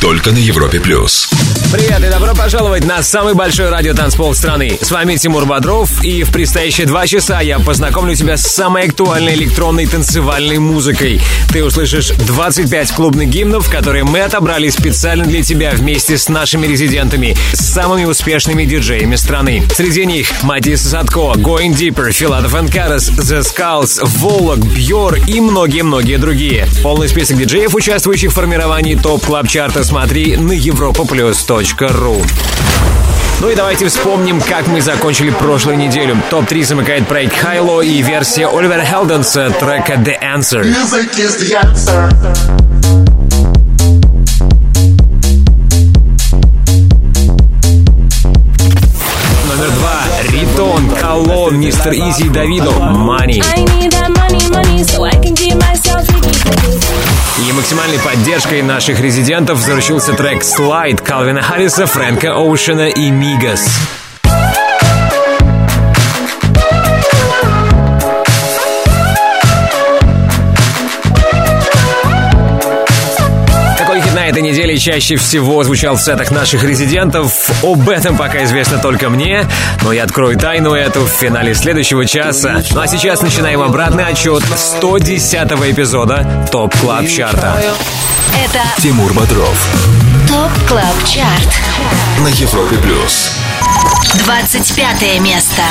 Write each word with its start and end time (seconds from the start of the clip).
только 0.00 0.30
на 0.30 0.38
Европе 0.38 0.80
плюс. 0.80 1.28
Привет 1.72 2.02
и 2.02 2.08
добро 2.08 2.34
пожаловать 2.34 2.84
на 2.84 3.02
самый 3.02 3.34
большой 3.34 3.68
радио 3.68 3.94
танцпол 3.94 4.34
страны. 4.34 4.78
С 4.80 4.90
вами 4.90 5.16
Тимур 5.16 5.44
Бодров, 5.44 6.02
и 6.02 6.22
в 6.22 6.30
предстоящие 6.30 6.86
два 6.86 7.06
часа 7.06 7.40
я 7.40 7.58
познакомлю 7.58 8.14
тебя 8.14 8.36
с 8.36 8.42
самой 8.42 8.86
актуальной 8.86 9.34
электронной 9.34 9.86
танцевальной 9.86 10.58
музыкой. 10.58 11.20
Ты 11.52 11.64
услышишь 11.64 12.10
25 12.10 12.92
клубных 12.92 13.28
гимнов, 13.28 13.68
которые 13.70 14.04
мы 14.04 14.20
отобрали 14.20 14.68
специально 14.70 15.24
для 15.24 15.42
тебя 15.42 15.72
вместе 15.72 16.16
с 16.16 16.28
нашими 16.28 16.66
резидентами, 16.66 17.36
с 17.52 17.60
самыми 17.60 18.04
успешными 18.04 18.64
диджеями 18.64 19.16
страны. 19.16 19.64
Среди 19.74 20.06
них 20.06 20.42
Матис 20.42 20.82
Садко, 20.82 21.32
Going 21.34 21.74
Deeper, 21.74 22.12
Филадов 22.12 22.54
Карас, 22.72 23.10
The 23.10 23.40
Skulls, 23.40 24.00
Волок, 24.02 24.58
Бьор 24.58 25.16
и 25.26 25.40
многие-многие 25.40 26.16
другие. 26.16 26.66
Полный 26.82 27.08
список 27.08 27.36
диджеев, 27.36 27.74
участвующих 27.74 28.30
в 28.30 28.34
формировании 28.34 28.94
топ-клаб-чарта 28.94 29.84
смотри 29.88 30.36
на 30.36 30.52
europaplus.ru. 30.52 32.26
Ну 33.40 33.48
и 33.48 33.54
давайте 33.54 33.88
вспомним, 33.88 34.38
как 34.38 34.66
мы 34.66 34.82
закончили 34.82 35.30
прошлую 35.30 35.78
неделю. 35.78 36.14
Топ-3 36.28 36.62
замыкает 36.62 37.08
проект 37.08 37.34
Хайло 37.34 37.80
и 37.80 38.02
версия 38.02 38.48
Оливера 38.48 38.84
Хелденса 38.84 39.48
трека 39.58 39.94
The 39.94 40.20
Answer. 40.20 40.62
Номер 49.46 49.70
два. 49.70 50.02
Ритон, 50.30 50.90
Колон, 51.00 51.58
Мистер 51.58 51.94
Изи 51.94 52.28
Давидо, 52.28 52.72
Money. 52.72 53.42
И 57.46 57.52
максимальной 57.52 57.98
поддержкой 58.00 58.62
наших 58.62 59.00
резидентов 59.00 59.58
заручился 59.58 60.12
трек 60.12 60.42
«Slide» 60.42 61.02
Калвина 61.02 61.40
Харриса, 61.40 61.86
Фрэнка 61.86 62.34
Оушена 62.34 62.88
и 62.88 63.10
Мигас. 63.10 63.97
Этой 74.48 74.52
неделе 74.52 74.78
чаще 74.78 75.16
всего 75.16 75.62
звучал 75.62 75.96
в 75.96 76.00
сетах 76.00 76.30
наших 76.30 76.64
резидентов. 76.64 77.50
Об 77.62 77.88
этом 77.88 78.16
пока 78.16 78.44
известно 78.44 78.78
только 78.78 79.10
мне, 79.10 79.46
но 79.82 79.92
я 79.92 80.04
открою 80.04 80.38
тайну 80.38 80.72
эту 80.72 81.02
в 81.02 81.08
финале 81.08 81.54
следующего 81.54 82.06
часа. 82.06 82.62
Ну 82.72 82.80
а 82.80 82.86
сейчас 82.86 83.20
начинаем 83.20 83.60
обратный 83.60 84.06
отсчет 84.06 84.42
110 84.42 85.34
эпизода 85.70 86.48
Top 86.50 86.74
Club 86.78 87.06
Chart'а. 87.06 87.62
Это 88.42 88.62
Тимур 88.82 89.12
Бодров. 89.12 89.68
Top 90.28 90.68
Club 90.68 91.04
Chart. 91.06 91.60
На 92.20 92.28
Европе 92.28 92.76
Плюс. 92.76 93.32
25 94.24 95.20
место. 95.20 95.62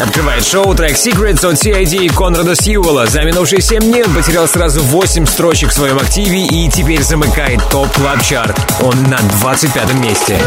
Открывает 0.00 0.44
шоу 0.44 0.74
трек 0.74 0.92
Secrets 0.92 1.44
от 1.44 1.54
CID 1.54 2.06
и 2.06 2.08
Конрада 2.08 2.54
Сьюэлла. 2.54 3.06
За 3.06 3.22
минувшие 3.22 3.60
7 3.60 3.80
дней 3.80 4.04
он 4.04 4.14
потерял 4.14 4.46
сразу 4.46 4.82
8 4.82 5.26
строчек 5.26 5.70
в 5.70 5.74
своем 5.74 5.98
активе 5.98 6.46
и 6.46 6.68
теперь 6.68 7.02
замыкает 7.02 7.60
Top 7.70 7.90
Club 7.92 8.22
Chart 8.22 8.56
Он 8.80 9.02
на 9.04 9.18
25 9.40 9.94
месте. 9.94 10.38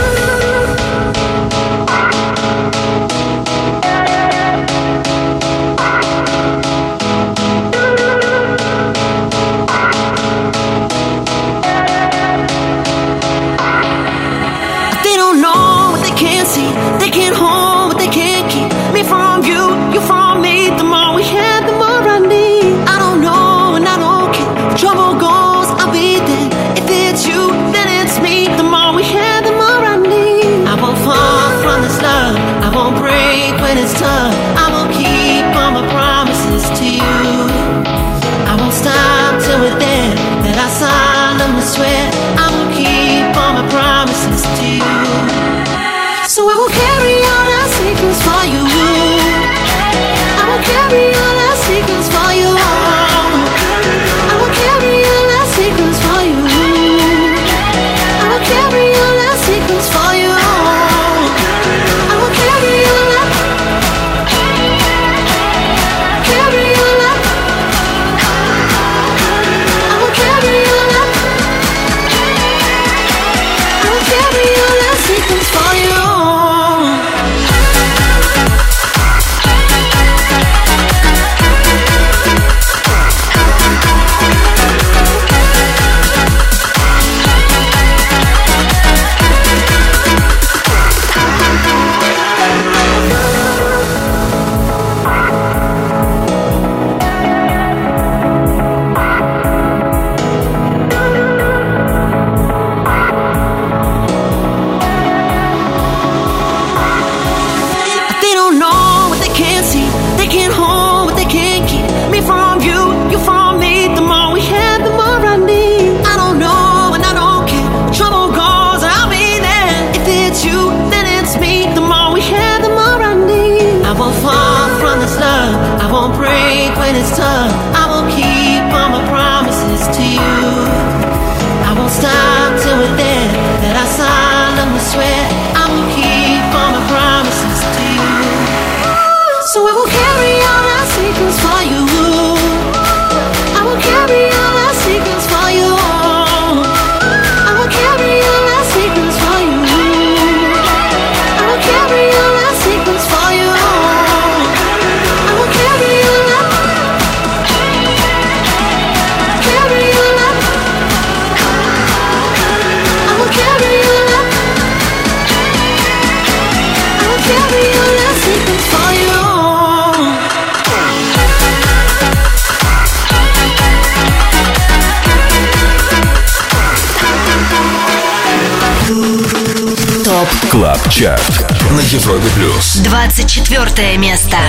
24 183.73 183.97
место. 183.97 184.40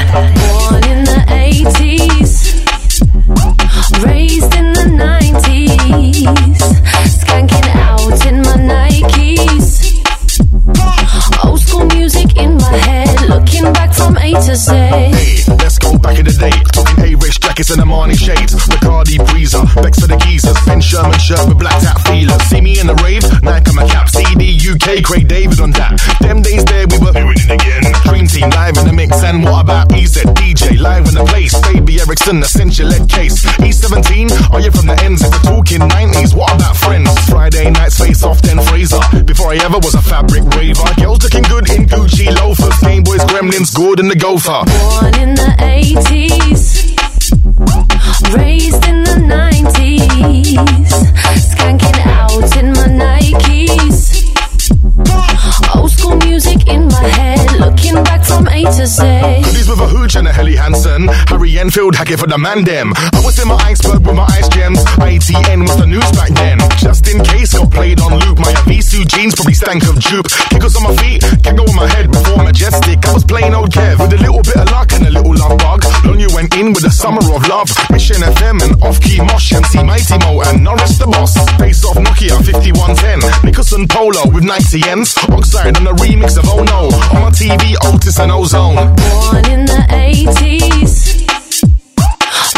Ericsson, 32.32 32.42
essential 32.42 32.88
lead 32.88 33.08
case. 33.08 33.44
E17, 33.60 34.52
are 34.52 34.60
you 34.60 34.70
from 34.70 34.86
the 34.86 34.98
ends? 35.02 35.22
If 35.22 35.30
we're 35.32 35.56
talking 35.56 35.80
90s, 35.80 36.34
what 36.34 36.54
about 36.54 36.76
friends? 36.76 37.10
Friday 37.28 37.70
nights 37.70 37.98
face 37.98 38.22
off, 38.22 38.40
then 38.42 38.60
Fraser. 38.62 39.00
Before 39.24 39.52
I 39.52 39.56
ever 39.56 39.78
was 39.78 39.94
a 39.94 40.02
fabric 40.02 40.44
raver. 40.56 40.88
Girls 41.00 41.22
looking 41.22 41.42
good 41.42 41.68
in 41.70 41.86
Gucci 41.86 42.34
loafers. 42.34 42.78
Game 42.80 43.02
Boys, 43.02 43.20
Gremlins, 43.24 43.74
Gordon 43.74 44.08
the 44.08 44.16
Gopher. 44.16 44.64
Born 44.64 45.14
in 45.20 45.34
the 45.34 45.52
80s, 45.60 46.96
raised 48.36 48.84
in 48.86 49.04
the 49.04 49.16
90s, 49.28 50.56
skanking 51.36 51.98
out 52.06 52.56
in 52.56 52.72
my 52.72 52.88
Nikes. 52.88 54.22
Old 55.74 55.90
school 55.90 56.16
music 56.16 56.66
in 56.68 56.86
my 56.88 57.08
head, 57.08 57.60
looking 57.60 58.02
back 58.04 58.24
from 58.24 58.48
A 58.48 58.64
to 58.64 58.86
Z. 58.86 59.02
Goodies 59.44 59.68
with 59.68 59.80
a 59.80 59.86
hooch 59.86 60.16
and 60.16 60.26
a 60.28 60.32
Helly 60.32 60.56
Hansen. 60.56 61.08
Enfield 61.62 61.94
hacking 61.94 62.16
for 62.16 62.26
the 62.26 62.36
man. 62.36 62.66
I 62.66 63.22
was 63.22 63.38
in 63.38 63.46
my 63.46 63.54
iceberg 63.62 64.02
with 64.02 64.16
my 64.18 64.26
ice 64.34 64.48
gems. 64.50 64.82
ITN 64.98 65.62
was 65.62 65.78
the 65.78 65.86
news 65.86 66.10
back 66.10 66.34
then. 66.34 66.58
Just 66.74 67.06
in 67.06 67.22
case 67.22 67.54
got 67.54 67.70
played 67.70 68.02
on 68.02 68.18
loop. 68.18 68.42
My 68.42 68.50
Avisu 68.66 69.06
jeans 69.06 69.38
probably 69.38 69.54
stank 69.54 69.86
of 69.86 69.94
dupe. 70.02 70.26
Kickles 70.50 70.74
on 70.74 70.82
my 70.90 70.94
feet, 70.98 71.22
can't 71.46 71.54
go 71.54 71.62
on 71.62 71.76
my 71.78 71.86
head 71.86 72.10
before 72.10 72.42
majestic. 72.42 73.06
I 73.06 73.14
was 73.14 73.22
plain 73.22 73.54
old 73.54 73.70
Kev 73.70 74.02
with 74.02 74.10
a 74.10 74.18
little 74.18 74.42
bit 74.42 74.58
of 74.58 74.74
luck 74.74 74.90
and 74.90 75.06
a 75.06 75.10
little 75.14 75.38
love 75.38 75.56
bug. 75.58 75.86
You 76.18 76.34
went 76.34 76.54
in 76.58 76.74
with 76.74 76.82
a 76.82 76.90
summer 76.90 77.22
of 77.22 77.46
love. 77.46 77.70
Mission 77.90 78.22
FM 78.22 78.58
and 78.62 78.82
off 78.82 79.00
key 79.00 79.22
mosh. 79.22 79.52
MC 79.52 79.82
Mighty 79.82 80.18
Mo 80.18 80.42
and 80.42 80.62
Norris 80.62 80.98
the 80.98 81.06
boss. 81.06 81.38
Face 81.62 81.84
off 81.84 81.94
Nokia 81.94 82.42
5110. 82.42 83.22
Nicholson 83.46 83.86
Polo 83.86 84.26
with 84.34 84.42
90 84.42 84.82
ends. 84.90 85.14
Oxide 85.30 85.78
and 85.78 85.86
a 85.86 85.94
remix 86.02 86.38
of 86.38 86.46
Oh 86.50 86.62
No. 86.66 86.90
On 87.14 87.22
my 87.22 87.30
TV, 87.30 87.78
Otis 87.86 88.18
and 88.18 88.30
Ozone. 88.30 88.76
Born 88.98 89.46
in 89.46 89.64
the 89.66 89.82
80s, 89.90 91.21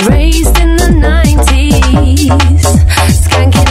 raised 0.08 0.58
in 0.58 0.76
the 0.76 0.90
90s, 1.00 2.64
skanking 3.22 3.63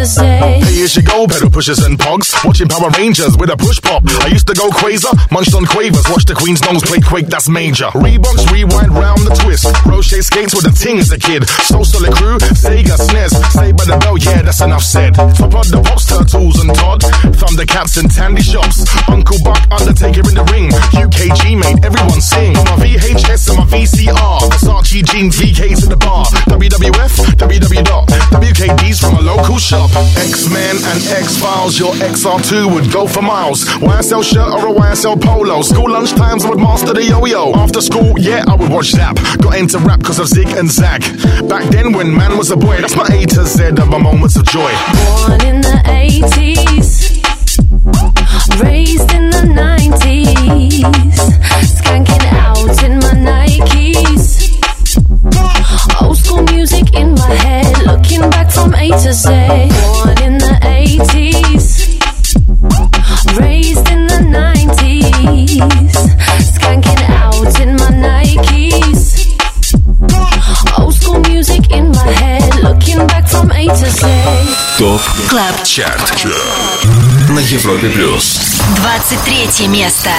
to 0.00 0.06
Z. 0.06 0.24
Hey, 0.24 0.82
as 0.82 0.96
you 0.96 1.02
go, 1.02 1.26
pedal 1.26 1.50
pushers 1.50 1.84
and 1.84 1.98
pogs. 1.98 2.32
Watching 2.44 2.68
Power 2.68 2.88
Rangers 2.96 3.36
with 3.36 3.50
a 3.50 3.56
push 3.56 3.80
pop. 3.80 4.02
I 4.24 4.28
used 4.28 4.46
to 4.48 4.54
go 4.54 4.70
quasar, 4.70 5.12
munched 5.30 5.54
on 5.54 5.66
quavers. 5.66 6.08
Watch 6.08 6.24
the 6.24 6.34
Queen's 6.34 6.62
nose 6.64 6.82
play 6.82 7.00
quake, 7.00 7.26
that's 7.26 7.48
major. 7.48 7.92
Reeboks 7.92 8.48
rewind 8.50 8.92
round 8.96 9.20
the 9.20 9.34
twist. 9.44 9.68
Rocher 9.84 10.22
skates 10.22 10.54
with 10.54 10.64
a 10.64 10.72
ting 10.72 10.98
as 10.98 11.12
a 11.12 11.18
kid. 11.18 11.44
So 11.68 11.82
solid 11.82 12.12
crew, 12.16 12.38
Sega 12.56 12.96
SNES. 12.96 13.32
Say 13.52 13.72
by 13.72 13.84
the 13.84 13.98
bell, 14.00 14.16
yeah, 14.16 14.42
that's 14.42 14.60
enough 14.60 14.82
said. 14.82 15.14
Top 15.14 15.52
of 15.52 15.68
the 15.68 15.80
pops, 15.84 16.06
turtles 16.08 16.56
and 16.60 16.72
Todd. 16.74 17.02
Thundercats 17.36 18.00
and 18.00 18.08
Tandy 18.10 18.42
shops. 18.42 18.84
Uncle 19.08 19.38
Buck, 19.44 19.60
Undertaker 19.70 20.24
in 20.24 20.34
the 20.34 20.46
ring. 20.48 20.70
UKG 20.96 21.60
made 21.60 21.84
everyone 21.84 22.20
sing. 22.20 22.54
My 22.54 22.80
VHS 22.80 23.52
and 23.52 23.58
my 23.60 23.66
VCR. 23.68 24.48
Versace 24.48 25.04
jeans, 25.04 25.36
VK 25.36 25.76
to 25.80 25.86
the 25.86 25.96
bar. 25.96 26.24
WWF, 26.48 27.12
WW 27.36 27.84
dot. 27.84 28.08
WKD's 28.32 29.00
from 29.00 29.16
a 29.16 29.20
local 29.20 29.58
shop. 29.58 29.89
X-Men 29.92 30.76
and 30.76 31.02
X-Files, 31.08 31.78
your 31.78 31.92
XR2 31.94 32.72
would 32.72 32.92
go 32.92 33.08
for 33.08 33.22
miles. 33.22 33.64
YSL 33.64 34.22
shirt 34.22 34.48
or 34.52 34.68
a 34.68 34.72
YSL 34.72 35.20
polo. 35.20 35.62
School 35.62 35.90
lunch 35.90 36.12
times, 36.12 36.44
I 36.44 36.50
would 36.50 36.60
master 36.60 36.92
the 36.94 37.02
yo-yo. 37.02 37.52
After 37.54 37.80
school, 37.80 38.14
yeah, 38.18 38.44
I 38.46 38.54
would 38.54 38.70
watch 38.70 38.92
Zap. 38.92 39.16
Got 39.40 39.58
into 39.58 39.78
rap 39.78 39.98
because 40.00 40.20
of 40.20 40.28
Zig 40.28 40.48
and 40.50 40.70
Zag. 40.70 41.02
Back 41.48 41.64
then 41.70 41.92
when 41.92 42.14
man 42.14 42.38
was 42.38 42.50
a 42.52 42.56
boy, 42.56 42.76
that's 42.80 42.94
my 42.94 43.06
A 43.10 43.26
to 43.26 43.44
Z 43.44 43.64
of 43.68 43.88
my 43.88 43.98
moments 43.98 44.36
of 44.36 44.44
joy. 44.46 44.70
Born 44.70 45.44
in 45.44 45.60
the 45.60 45.82
80s, 45.84 47.20
raised 48.62 49.10
in 49.12 49.30
the 49.30 49.42
90s, 49.58 50.82
skanking 51.66 52.32
out 52.32 52.82
in 52.84 52.98
my 52.98 53.14
Nikes. 53.26 54.59
Old 56.01 56.17
school 56.17 56.43
music 56.53 56.93
in 56.93 57.13
my 57.15 57.33
head, 57.45 57.77
looking 57.85 58.29
back 58.29 58.51
from 58.51 58.73
A 58.73 58.89
to 58.89 59.13
Z. 59.13 59.29
Born 59.29 60.17
in 60.23 60.37
the 60.37 60.55
80s, 60.61 61.65
raised 63.39 63.87
in 63.89 64.07
the 64.07 64.19
90s, 64.39 65.59
skanking 66.53 67.03
out 67.09 67.59
in 67.59 67.75
my 67.75 67.91
Nikes. 68.05 69.01
Old 70.79 70.93
school 70.93 71.19
music 71.21 71.71
in 71.71 71.91
my 71.91 72.11
head, 72.11 72.55
looking 72.63 73.05
back 73.07 73.27
from 73.27 73.51
A 73.51 73.67
to 73.67 73.89
Z. 73.99 74.05
ТОП 74.77 75.01
Клаб 75.29 75.63
Чарт 75.63 76.25
на 77.29 77.39
Европе 77.39 77.89
Плюс. 77.89 78.39
23 78.77 79.67
место. 79.67 80.11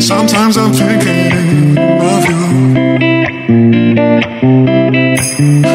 Sometimes 0.00 0.56
I'm 0.56 0.72
thinking 0.72 1.78
of 1.78 2.24
you. 2.26 2.42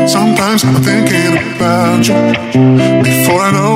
Sometimes 0.06 0.66
I'm 0.66 0.84
thinking 0.84 1.38
about 1.56 2.06
you. 2.06 2.16
Before 3.02 3.40
I 3.40 3.52
know 3.54 3.76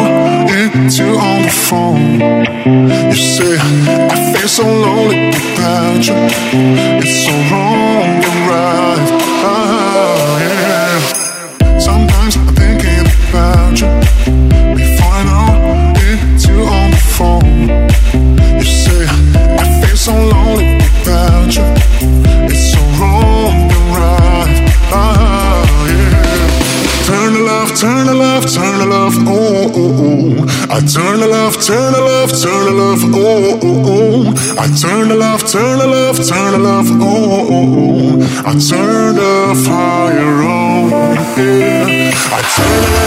it's 0.49 0.97
you 0.97 1.17
on 1.17 1.43
the 1.43 1.49
phone. 1.49 2.19
You 3.11 3.15
say, 3.15 3.57
I 3.57 4.33
feel 4.33 4.49
so 4.49 4.63
lonely 4.65 5.27
without 5.27 6.05
you. 6.05 6.15
It's 6.99 7.25
so 7.25 7.31
wrong 7.49 8.23
and 8.27 8.49
right. 8.49 9.88
I 30.71 30.81
turn 30.81 31.19
the 31.19 31.27
love, 31.27 31.55
turn 31.61 31.93
the 31.93 31.99
love, 31.99 32.29
turn 32.29 32.65
the 32.65 32.71
love. 32.71 33.01
Oh, 33.05 33.59
oh, 33.61 33.83
oh. 33.87 34.55
I 34.59 34.67
turn 34.79 35.09
the 35.09 35.15
love, 35.15 35.41
turn 35.51 35.79
the 35.79 35.87
love, 35.87 36.17
turn 36.17 36.51
the 36.51 36.59
love. 36.59 36.85
Oh, 36.91 37.47
oh, 37.49 37.51
oh. 37.51 38.43
I 38.45 38.53
turn 38.53 39.15
the 39.15 39.63
fire 39.65 40.43
on. 40.43 40.89
Yeah. 41.37 42.11
I 42.13 42.41
turn 42.55 42.93
to 42.93 42.98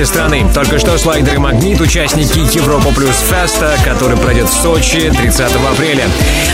dance-чарте 0.00 0.06
страны. 0.06 0.46
Только 0.54 0.78
что 0.78 0.96
Slider & 0.98 1.38
Magnit, 1.38 1.80
участники 1.80 2.38
Европа 2.56 2.92
Плюс 2.94 3.16
Феста, 3.28 3.76
который 3.84 4.16
пройдет 4.16 4.48
в 4.48 4.52
Сочи 4.52 5.10
30 5.10 5.40
апреля. 5.70 6.04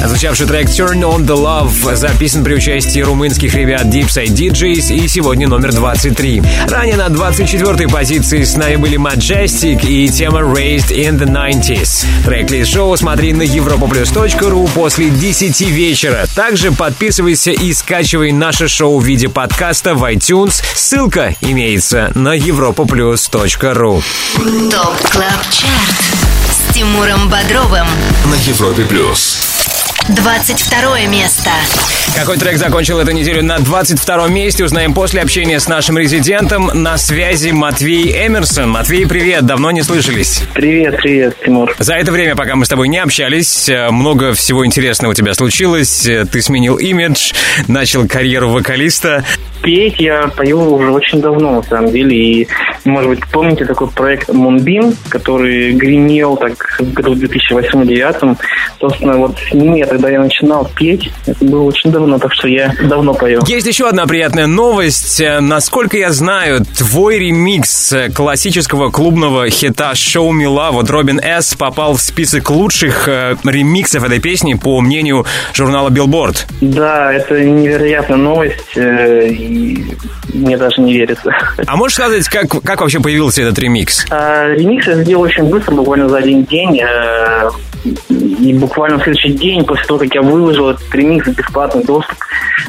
Звучавший 0.04 0.46
трек 0.46 0.68
«Turn 0.68 1.00
on 1.02 1.26
the 1.26 1.36
Love» 1.36 1.94
записан 1.96 2.44
при 2.44 2.54
участии 2.54 3.00
румынских 3.00 3.54
ребят 3.54 3.84
Deep 3.84 4.08
Side 4.08 4.34
DJs 4.34 4.94
и 4.94 5.08
сегодня 5.08 5.48
номер 5.48 5.72
23. 5.72 6.42
Ранее 6.68 6.96
на 6.96 7.06
24-й 7.06 7.88
позиции 7.88 8.42
с 8.42 8.56
нами 8.56 8.76
были 8.76 8.98
Majestic 8.98 9.86
и 9.86 10.08
тема 10.08 10.40
Raised 10.40 10.90
in 10.90 11.18
the 11.18 11.26
90s. 11.26 12.06
Трек-лист 12.24 12.72
шоу 12.72 12.96
смотри 12.96 13.32
на 13.32 13.42
europaplus.ru 13.42 14.68
после 14.74 15.10
10 15.10 15.60
вечера. 15.62 16.26
Также 16.34 16.72
подписывайся 16.72 17.52
и 17.52 17.72
скачивай 17.72 18.32
наше 18.32 18.68
шоу 18.68 18.98
в 18.98 19.04
виде 19.04 19.28
подкаста 19.28 19.94
в 19.94 20.04
iTunes. 20.04 20.62
Ссылка 20.74 21.34
имеется 21.40 22.10
на 22.14 22.36
europaplus.ru. 22.36 23.35
ТОП 24.70 25.10
КЛАБ 25.10 25.50
ЧАРТ 25.50 26.00
с 26.48 26.72
Тимуром 26.72 27.28
Бодровым. 27.28 27.86
На 28.24 28.34
Европе 28.34 28.86
плюс. 28.86 29.36
22 30.08 31.00
место. 31.08 31.50
Какой 32.14 32.36
трек 32.38 32.58
закончил 32.58 33.00
эту 33.00 33.10
неделю 33.10 33.42
на 33.42 33.58
22 33.58 34.28
месте, 34.28 34.64
узнаем 34.64 34.94
после 34.94 35.20
общения 35.20 35.58
с 35.58 35.66
нашим 35.66 35.98
резидентом. 35.98 36.70
На 36.72 36.96
связи 36.96 37.50
Матвей 37.50 38.12
Эмерсон. 38.26 38.70
Матвей, 38.70 39.04
привет, 39.08 39.44
давно 39.44 39.72
не 39.72 39.82
слышались. 39.82 40.42
Привет, 40.54 40.96
привет, 40.98 41.36
Тимур. 41.44 41.74
За 41.80 41.94
это 41.94 42.12
время, 42.12 42.36
пока 42.36 42.54
мы 42.54 42.64
с 42.64 42.68
тобой 42.68 42.86
не 42.86 42.98
общались, 42.98 43.68
э, 43.68 43.90
много 43.90 44.32
всего 44.34 44.64
интересного 44.64 45.10
у 45.10 45.14
тебя 45.14 45.34
случилось. 45.34 46.06
Э, 46.06 46.24
Ты 46.24 46.40
сменил 46.40 46.76
имидж, 46.76 47.32
начал 47.66 48.06
карьеру 48.06 48.50
вокалиста. 48.50 49.24
Петь 49.62 49.98
я 49.98 50.28
пою 50.28 50.74
уже 50.74 50.90
очень 50.92 51.20
давно, 51.20 51.50
на 51.56 51.62
самом 51.64 51.90
деле. 51.90 52.16
И, 52.16 52.48
может 52.84 53.10
быть, 53.10 53.26
помните 53.32 53.64
такой 53.64 53.88
проект 53.88 54.28
Moonbeam, 54.28 54.94
который 55.08 55.72
гремел 55.72 56.36
так 56.36 56.76
в 56.78 56.92
году 56.92 57.14
2008-2009. 57.14 58.38
Собственно, 58.78 59.16
вот 59.16 59.36
с 59.38 59.52
ним 59.52 59.74
я 59.74 59.86
тогда 59.96 60.10
я 60.10 60.20
начинал 60.20 60.70
петь. 60.74 61.10
Это 61.26 61.44
было 61.44 61.62
очень 61.62 61.90
давно, 61.90 62.18
так 62.18 62.32
что 62.34 62.48
я 62.48 62.74
давно 62.84 63.14
пою. 63.14 63.40
Есть 63.46 63.66
еще 63.66 63.88
одна 63.88 64.06
приятная 64.06 64.46
новость. 64.46 65.20
Э, 65.20 65.40
Насколько 65.40 65.96
я 65.96 66.12
знаю, 66.12 66.64
твой 66.76 67.18
ремикс 67.18 67.92
э, 67.92 68.10
классического 68.10 68.90
клубного 68.90 69.48
хита 69.48 69.92
«Show 69.94 70.30
Me 70.30 70.44
Love» 70.44 70.80
от 70.80 70.90
Робин 70.90 71.18
С. 71.22 71.54
попал 71.54 71.94
в 71.96 72.02
список 72.02 72.50
лучших 72.50 73.08
э, 73.08 73.36
ремиксов 73.44 74.04
этой 74.04 74.20
песни 74.20 74.54
по 74.54 74.80
мнению 74.80 75.24
журнала 75.54 75.88
Billboard. 75.88 76.44
Да, 76.60 77.12
это 77.12 77.40
невероятная 77.40 78.18
новость, 78.18 78.76
и 78.76 79.84
мне 80.34 80.56
даже 80.58 80.80
не 80.82 80.92
верится. 80.92 81.30
А 81.66 81.76
можешь 81.76 81.94
сказать, 81.96 82.28
как, 82.28 82.48
как 82.62 82.80
вообще 82.82 83.00
появился 83.00 83.42
этот 83.42 83.58
ремикс? 83.58 84.04
А, 84.10 84.48
Ремикс 84.48 84.86
я 84.86 84.94
сделал 85.02 85.22
очень 85.22 85.44
быстро, 85.44 85.74
буквально 85.74 86.08
за 86.08 86.18
один 86.18 86.44
день. 86.44 86.80
И 88.38 88.52
буквально 88.52 88.98
в 88.98 89.02
следующий 89.02 89.32
день, 89.32 89.64
после 89.64 89.84
того, 89.84 89.98
как 90.00 90.14
я 90.14 90.22
выложил 90.22 90.70
этот 90.70 90.94
ремикс 90.94 91.26
в 91.26 91.34
бесплатный 91.34 91.84
доступ, 91.84 92.16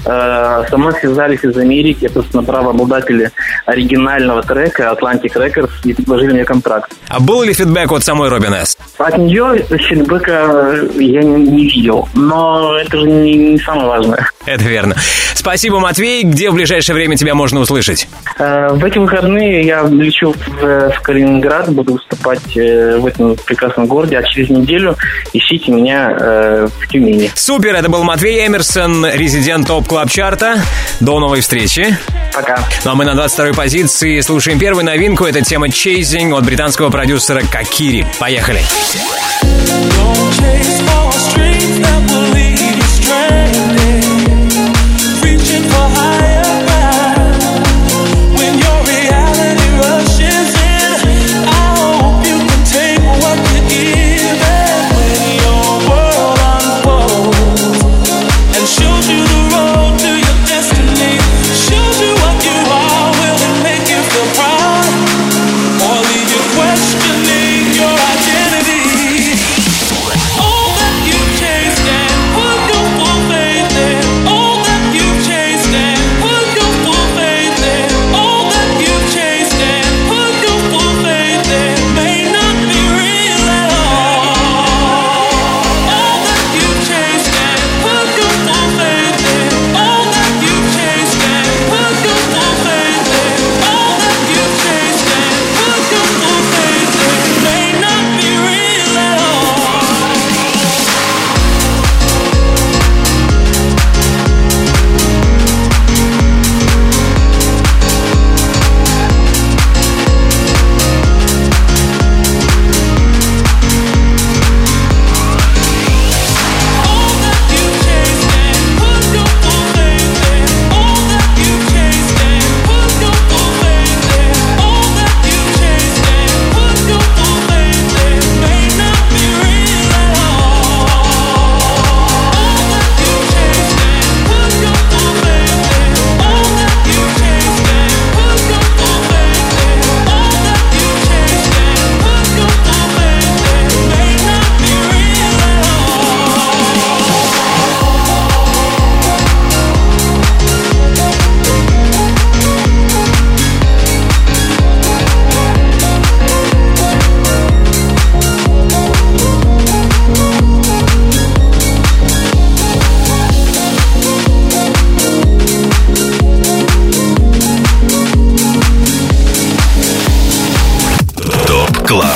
э, 0.06 0.64
со 0.70 0.78
мной 0.78 0.94
связались 0.94 1.44
из 1.44 1.58
Америки, 1.58 2.10
собственно, 2.14 2.44
правообладатели 2.44 3.32
оригинального 3.66 4.44
трека 4.44 4.96
Atlantic 4.98 5.34
Records 5.34 5.72
и 5.84 5.94
предложили 5.94 6.34
мне 6.34 6.46
контракт. 6.46 6.92
А 7.10 7.20
был 7.20 7.44
ли 7.44 7.54
фидбэк 7.54 7.92
от 7.92 8.04
самой 8.04 8.30
Робин 8.30 8.54
С? 8.54 8.78
От 8.98 9.18
нее 9.18 9.64
фидбэка 9.70 10.88
я 10.96 11.22
не, 11.22 11.48
не 11.48 11.64
видел, 11.70 12.08
но 12.14 12.78
это 12.78 13.00
же 13.00 13.08
не, 13.08 13.36
не 13.36 13.58
самое 13.60 13.88
важное. 13.88 14.30
Это 14.46 14.64
верно. 14.64 14.96
Спасибо, 15.36 15.80
Матвей. 15.80 16.24
Где 16.24 16.50
в 16.50 16.56
ближайшее 16.56 16.96
время 16.96 17.16
тебя 17.18 17.36
можно 17.36 17.60
услышать? 17.60 18.08
Э, 18.40 18.70
В 18.72 18.84
эти 18.84 18.98
выходные 18.98 19.66
я 19.66 19.84
лечу 19.84 20.34
в, 20.34 20.90
в 20.92 21.02
Калининград, 21.02 21.70
буду 21.74 21.94
выступать 21.94 22.56
э, 22.56 22.98
в 22.98 23.06
этом 23.06 23.36
прекрасном 23.46 23.88
городе, 23.88 24.18
а 24.18 24.24
через 24.24 24.50
неделю 24.50 24.96
ищите 25.58 25.72
меня 25.72 26.16
э, 26.20 26.68
в 26.68 26.88
Тюмени. 26.88 27.32
Супер, 27.36 27.76
это 27.76 27.90
был 27.90 28.04
Матвей 28.04 28.46
Эмерсон, 28.46 29.06
резидент 29.06 29.68
Top 29.68 29.88
Club 29.88 30.10
Chart'а. 30.10 30.62
До 31.00 31.20
новой 31.20 31.42
встречи. 31.42 31.98
Пока. 32.34 32.60
Ну 32.86 32.92
а 32.92 32.96
мы 32.96 33.06
на 33.06 33.12
22-й 33.12 33.54
позиции 33.54 34.20
слушаем 34.22 34.60
первую 34.60 34.86
новинку. 34.86 35.26
Это 35.26 35.42
тема 35.42 35.68
«Chasing» 35.68 36.38
от 36.38 36.46
британского 36.46 36.90
продюсера 36.90 37.42
Kokiri. 37.52 38.06
Поехали. 38.20 38.62
Chase 40.38 40.82
for 40.82 41.12
that 41.82 42.10
will 42.10 42.47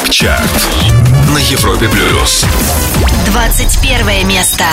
Чарт 0.10 0.67
на 1.34 1.38
Европе 1.38 1.88
плюс. 1.88 2.46
21 3.25 4.27
место. 4.27 4.63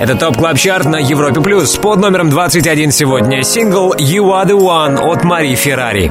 Это 0.00 0.14
топ 0.14 0.36
клаб 0.36 0.58
чарт 0.58 0.86
на 0.86 0.96
Европе 0.96 1.40
плюс 1.40 1.76
под 1.76 2.00
номером 2.00 2.30
21 2.30 2.90
сегодня. 2.90 3.42
Сингл 3.42 3.94
You 3.94 4.24
Are 4.32 4.46
the 4.46 4.58
One 4.58 4.98
от 4.98 5.24
Мари 5.24 5.54
Феррари. 5.54 6.10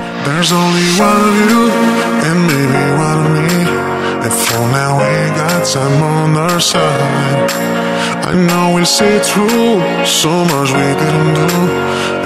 I 8.30 8.34
know 8.34 8.74
we'll 8.76 8.86
see 8.86 9.20
through 9.20 10.06
so 10.06 10.30
much 10.52 10.72
we 10.74 10.88
didn't 11.02 11.34
do 11.34 11.48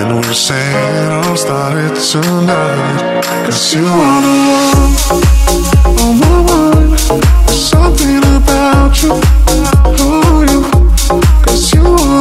And 0.01 0.15
we'll 0.15 0.33
say 0.33 0.65
it 1.03 1.11
all 1.11 1.37
started 1.37 1.95
tonight 1.95 3.21
Cause 3.45 3.75
you 3.75 3.85
are 3.85 4.21
the 4.21 5.21
one 5.21 5.40
about 8.91 9.03
you. 9.03 9.21
Oh, 11.83 12.20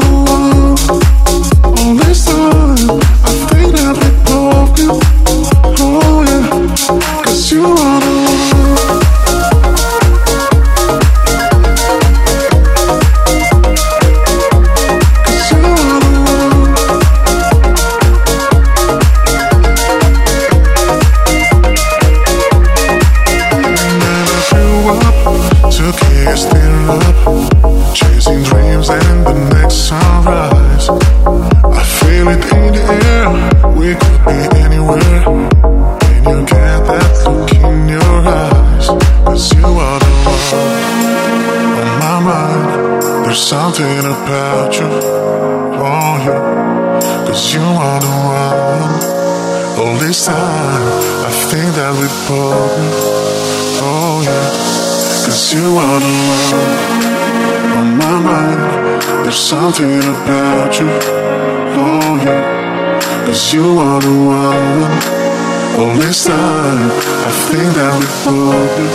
something 59.50 59.98
about 59.98 60.78
you. 60.78 60.86
Oh 60.86 62.14
yeah, 62.22 63.00
cause 63.26 63.52
you 63.52 63.80
are 63.80 64.00
the 64.00 64.14
one. 64.24 65.98
This 65.98 66.26
time, 66.26 66.90
I 67.26 67.32
think 67.48 67.74
that 67.74 67.92
we 67.98 68.06
both 68.24 68.78
knew. 68.78 68.92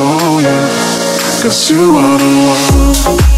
Oh 0.00 0.40
yeah, 0.40 1.42
cause 1.42 1.70
you 1.70 1.96
are 1.98 2.18
the 2.18 3.37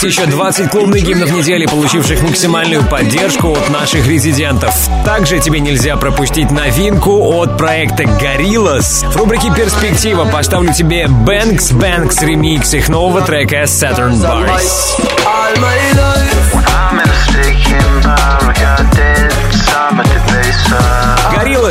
Плюс 0.00 0.16
еще 0.16 0.24
20 0.24 0.70
клубных 0.70 1.02
гимнов 1.02 1.30
недели, 1.30 1.66
получивших 1.66 2.22
максимальную 2.22 2.82
поддержку 2.84 3.52
от 3.52 3.68
наших 3.68 4.06
резидентов. 4.06 4.74
Также 5.04 5.40
тебе 5.40 5.60
нельзя 5.60 5.96
пропустить 5.98 6.50
новинку 6.50 7.38
от 7.38 7.58
проекта 7.58 8.04
Gorillaz. 8.04 9.06
В 9.10 9.16
рубрике 9.16 9.52
«Перспектива» 9.54 10.24
поставлю 10.24 10.72
тебе 10.72 11.04
Banks 11.04 11.74
Banks 11.74 12.24
ремикс 12.24 12.72
их 12.72 12.88
нового 12.88 13.20
трека 13.20 13.64
Saturn 13.64 14.14
Bars. 14.14 14.96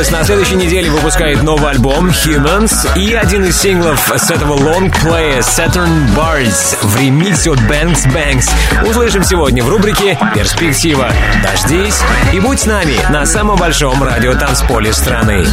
Gorillaz 0.00 0.10
на 0.12 0.24
следующей 0.24 0.54
неделе 0.54 0.90
выпускает 0.90 1.42
новый 1.42 1.70
альбом 1.70 2.08
Humans 2.08 2.96
и 2.96 3.12
один 3.12 3.44
из 3.44 3.60
синглов 3.60 4.10
с 4.16 4.30
этого 4.30 4.54
лонгплея 4.54 5.40
Saturn 5.40 6.08
Bars 6.16 6.76
в 6.80 6.96
ремиксе 6.98 7.50
от 7.50 7.58
Banks 7.60 8.06
Banks. 8.06 8.48
Услышим 8.88 9.22
сегодня 9.24 9.62
в 9.62 9.68
рубрике 9.68 10.18
«Перспектива». 10.34 11.10
Дождись 11.42 12.00
и 12.32 12.40
будь 12.40 12.60
с 12.60 12.66
нами 12.66 12.96
на 13.10 13.26
самом 13.26 13.58
большом 13.58 14.02
радиотанцполе 14.02 14.92
страны. 14.92 15.44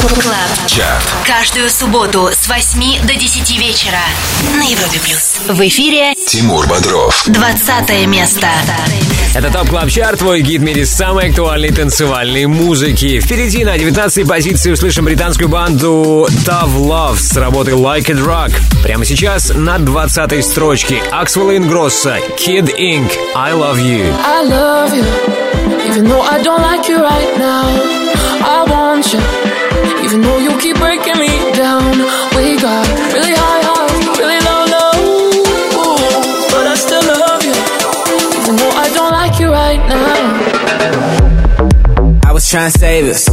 Top 0.00 0.12
Club. 0.12 0.66
Chart. 0.68 1.02
Каждую 1.26 1.68
субботу 1.68 2.30
с 2.32 2.46
8 2.46 3.02
до 3.04 3.14
10 3.14 3.58
вечера 3.58 3.98
на 4.56 4.62
Европе 4.62 5.00
плюс. 5.00 5.40
В 5.48 5.60
эфире 5.66 6.14
Тимур 6.14 6.68
Бодров. 6.68 7.24
20 7.26 8.06
место. 8.06 8.46
Это 9.34 9.50
Top 9.50 9.68
Club 9.68 9.90
Chart, 9.90 10.20
твой 10.20 10.42
гид 10.42 10.60
в 10.60 10.64
мире 10.64 10.86
самой 10.86 11.30
актуальной 11.30 11.70
танцевальной 11.70 12.46
музыки. 12.46 13.18
Впереди 13.18 13.64
на 13.64 13.76
19 13.76 14.28
позиции 14.28 14.70
услышим 14.70 15.04
британскую 15.04 15.48
банду 15.48 16.28
Tough 16.46 16.76
Love 16.76 17.18
с 17.18 17.36
работой 17.36 17.74
Like 17.74 18.08
a 18.10 18.14
Drug. 18.14 18.52
Прямо 18.84 19.04
сейчас 19.04 19.50
на 19.52 19.78
20 19.78 20.44
строчке 20.44 21.02
Аксвелла 21.10 21.56
Ингросса 21.56 22.18
Kid 22.38 22.72
Inc. 22.78 23.10
I 23.34 23.52
Love 23.52 23.78
You. 23.78 24.14
I 24.24 24.44
love 24.44 24.94
you, 24.94 25.04
even 25.88 26.06
though 26.06 26.22
I 26.22 26.40
don't 26.40 26.62
like 26.62 26.88
you 26.88 27.02
right 27.02 27.36
now. 27.36 27.66
I 28.40 28.64
want 28.68 29.12
you, 29.12 29.20
trying 42.48 42.72
to 42.72 42.78
save 42.78 43.04
us, 43.04 43.28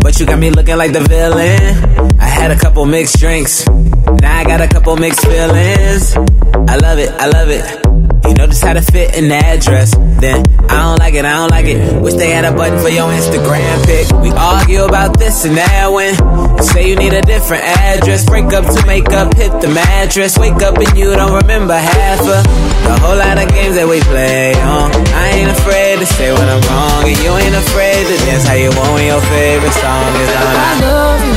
but 0.00 0.20
you 0.20 0.26
got 0.26 0.38
me 0.38 0.48
looking 0.50 0.76
like 0.76 0.92
the 0.92 1.00
villain. 1.00 2.20
I 2.20 2.26
had 2.26 2.52
a 2.52 2.58
couple 2.58 2.86
mixed 2.86 3.18
drinks, 3.18 3.66
now 3.66 4.38
I 4.38 4.44
got 4.44 4.60
a 4.60 4.68
couple 4.68 4.96
mixed 4.96 5.26
feelings. 5.26 6.14
I 6.16 6.76
love 6.76 6.98
it, 6.98 7.10
I 7.10 7.26
love 7.26 7.48
it. 7.50 8.19
You 8.30 8.46
just 8.46 8.62
how 8.62 8.74
to 8.74 8.82
fit 8.82 9.16
in 9.18 9.26
the 9.28 9.34
address. 9.34 9.90
Then 10.22 10.46
I 10.70 10.86
don't 10.86 10.98
like 10.98 11.14
it, 11.14 11.24
I 11.24 11.34
don't 11.42 11.50
like 11.50 11.66
it. 11.66 11.78
Wish 12.00 12.14
they 12.14 12.30
had 12.30 12.44
a 12.44 12.54
button 12.54 12.78
for 12.78 12.88
your 12.88 13.10
Instagram 13.10 13.84
pic. 13.84 14.06
We 14.22 14.30
argue 14.30 14.84
about 14.84 15.18
this 15.18 15.44
and 15.44 15.56
that 15.56 15.90
when 15.90 16.14
say 16.62 16.88
you 16.88 16.94
need 16.94 17.12
a 17.12 17.22
different 17.22 17.64
address. 17.64 18.24
Break 18.24 18.54
up 18.54 18.64
to 18.70 18.86
make 18.86 19.10
up, 19.10 19.34
hit 19.34 19.50
the 19.60 19.68
mattress. 19.68 20.38
Wake 20.38 20.62
up 20.62 20.78
and 20.78 20.96
you 20.96 21.10
don't 21.16 21.34
remember 21.42 21.74
half 21.74 22.20
of 22.20 22.42
the 22.86 22.94
whole 23.02 23.18
lot 23.18 23.34
of 23.34 23.48
games 23.50 23.74
that 23.74 23.88
we 23.88 23.98
play 24.06 24.54
on. 24.62 24.94
I 25.10 25.42
ain't 25.42 25.50
afraid 25.50 25.98
to 25.98 26.06
say 26.06 26.30
when 26.30 26.46
I'm 26.46 26.62
wrong, 26.70 27.02
and 27.10 27.18
you 27.18 27.34
ain't 27.34 27.56
afraid 27.66 28.06
to 28.06 28.16
dance 28.30 28.46
how 28.46 28.54
you 28.54 28.70
want 28.78 28.94
when 28.94 29.10
your 29.10 29.22
favorite 29.26 29.74
song 29.74 30.10
is 30.22 30.30
on. 30.38 30.54
I 30.54 30.72
love 30.86 31.20
you, 31.26 31.34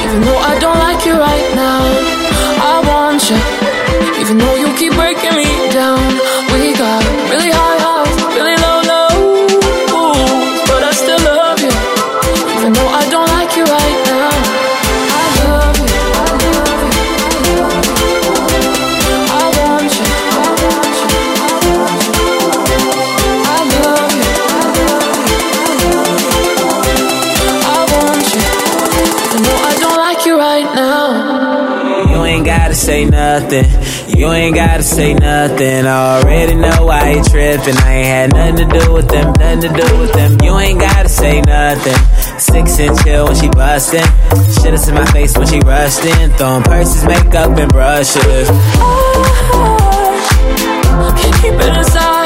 even 0.00 0.18
though 0.24 0.40
I 0.40 0.54
don't 0.64 0.80
like 0.80 1.04
you 1.04 1.14
right 1.20 1.48
now. 1.52 1.84
I 2.56 2.74
want 2.88 3.20
you, 3.28 3.36
say 32.96 33.04
nothing. 33.04 33.66
You 34.16 34.32
ain't 34.32 34.54
gotta 34.54 34.82
say 34.82 35.12
nothing. 35.12 35.86
I 35.86 36.16
already 36.16 36.54
know 36.54 36.86
why 36.86 37.12
you 37.12 37.22
tripping. 37.24 37.76
I 37.76 37.92
ain't 37.92 38.32
had 38.32 38.32
nothing 38.32 38.68
to 38.68 38.78
do 38.78 38.92
with 38.92 39.08
them, 39.08 39.32
nothing 39.38 39.60
to 39.60 39.68
do 39.68 39.98
with 39.98 40.12
them. 40.12 40.38
You 40.42 40.56
ain't 40.58 40.80
gotta 40.80 41.08
say 41.08 41.42
nothing. 41.42 41.98
Six 42.38 42.78
inch 42.78 43.02
heel 43.02 43.26
when 43.26 43.36
she 43.36 43.48
bustin'. 43.48 44.08
Shit 44.62 44.72
is 44.74 44.88
in 44.88 44.94
my 44.94 45.04
face 45.06 45.36
when 45.36 45.46
she 45.46 45.58
rushed 45.60 46.00
Throwin' 46.00 46.30
Throwing 46.38 46.62
purses, 46.62 47.04
makeup, 47.04 47.58
and 47.58 47.70
brushes. 47.70 48.48
Oh, 48.48 49.36
oh, 49.52 49.76
oh. 50.92 51.14
Can't 51.20 51.34
keep 51.42 51.52
it 51.52 51.76
inside. 51.76 52.25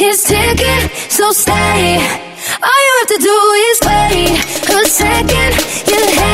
is 0.00 0.24
ticking, 0.24 0.88
so 1.08 1.32
stay. 1.32 1.98
All 2.62 2.80
you 2.86 2.92
have 2.98 3.08
to 3.08 3.18
do 3.18 3.36
is 3.68 3.78
wait 3.86 4.30
a 4.70 4.86
second. 4.86 5.52
You 5.90 6.31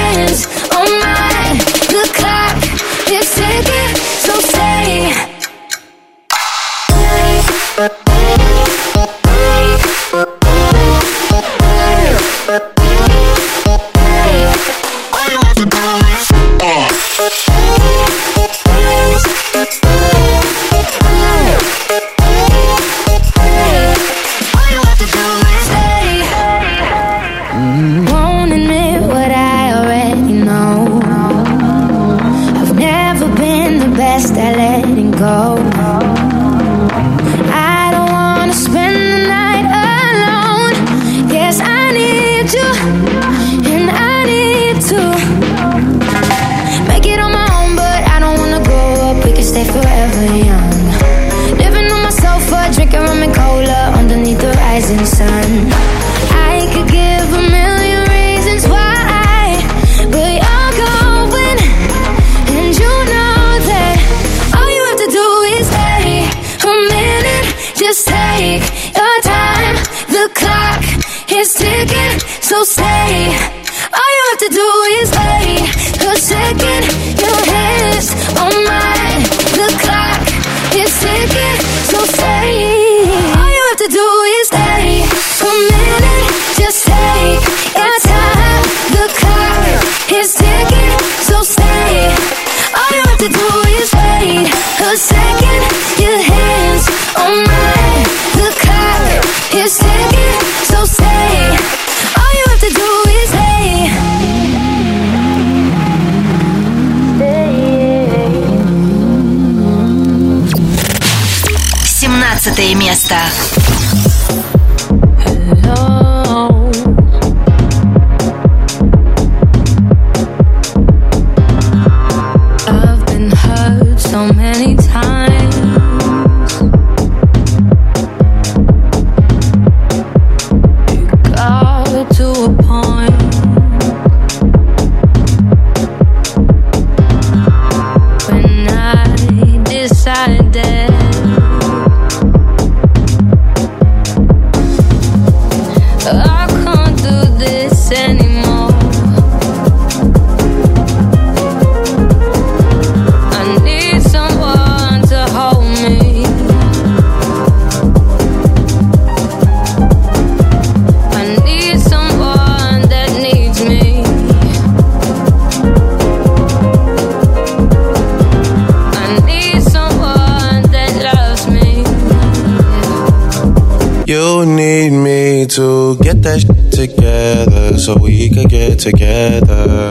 we 178.29 178.35
could 178.35 178.51
get 178.51 178.79
together. 178.79 179.91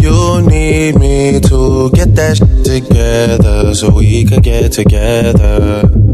You 0.00 0.42
need 0.42 0.98
me 0.98 1.40
to 1.40 1.90
get 1.90 2.14
that 2.14 2.36
shit 2.38 2.64
together 2.64 3.74
so 3.74 3.90
we 3.90 4.24
could 4.24 4.42
get 4.42 4.72
together. 4.72 6.09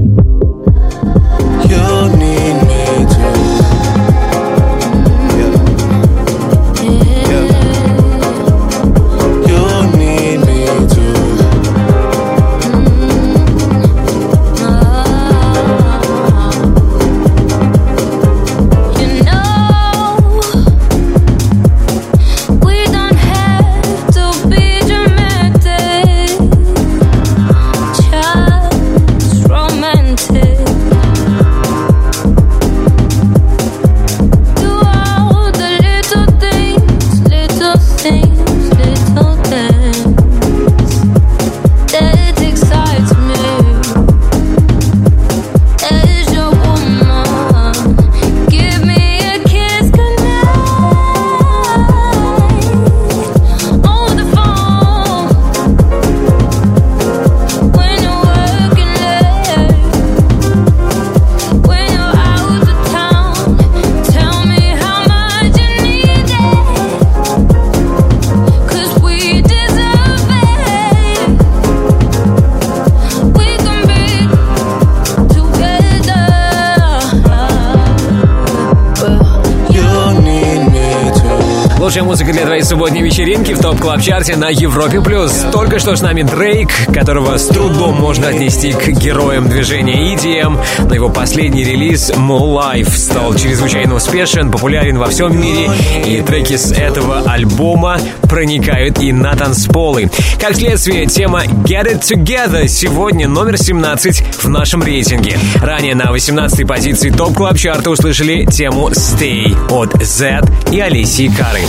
Топ 83.67 83.81
клаб 83.81 84.01
чарте 84.01 84.37
на 84.37 84.49
Европе 84.49 85.01
плюс. 85.01 85.45
Только 85.51 85.81
что 85.81 85.97
с 85.97 86.01
нами 86.01 86.23
Дрейк, 86.23 86.71
которого 86.95 87.37
с 87.37 87.49
трудом 87.49 87.97
можно 87.97 88.29
отнести 88.29 88.71
к 88.71 88.87
героям 88.91 89.49
движения 89.49 90.15
EDM, 90.15 90.57
но 90.89 90.95
его 90.95 91.09
последний 91.09 91.65
релиз 91.65 92.13
More 92.13 92.55
Life 92.55 92.97
стал 92.97 93.35
чрезвычайно 93.35 93.97
успешен, 93.97 94.53
популярен 94.53 94.99
во 94.99 95.07
всем 95.07 95.37
мире, 95.37 95.69
и 96.07 96.23
треки 96.23 96.57
с 96.57 96.71
этого 96.71 97.23
альбома 97.27 97.99
проникают 98.29 99.01
и 99.01 99.11
на 99.11 99.35
танцполы. 99.35 100.13
Как 100.41 100.55
следствие, 100.55 101.07
тема 101.07 101.43
Get 101.43 101.93
It 101.93 102.03
Together 102.03 102.69
сегодня 102.69 103.27
номер 103.27 103.59
17 103.59 104.45
в 104.45 104.49
нашем 104.49 104.81
рейтинге. 104.81 105.41
Ранее 105.61 105.97
на 105.97 106.13
18 106.13 106.65
позиции 106.69 107.11
топ 107.11 107.35
клаб 107.35 107.59
чарта 107.59 107.91
услышали 107.91 108.45
тему 108.45 108.91
Stay 108.91 109.57
от 109.73 110.01
Z 110.05 110.43
и 110.71 110.79
Алисии 110.79 111.27
Кары. 111.27 111.63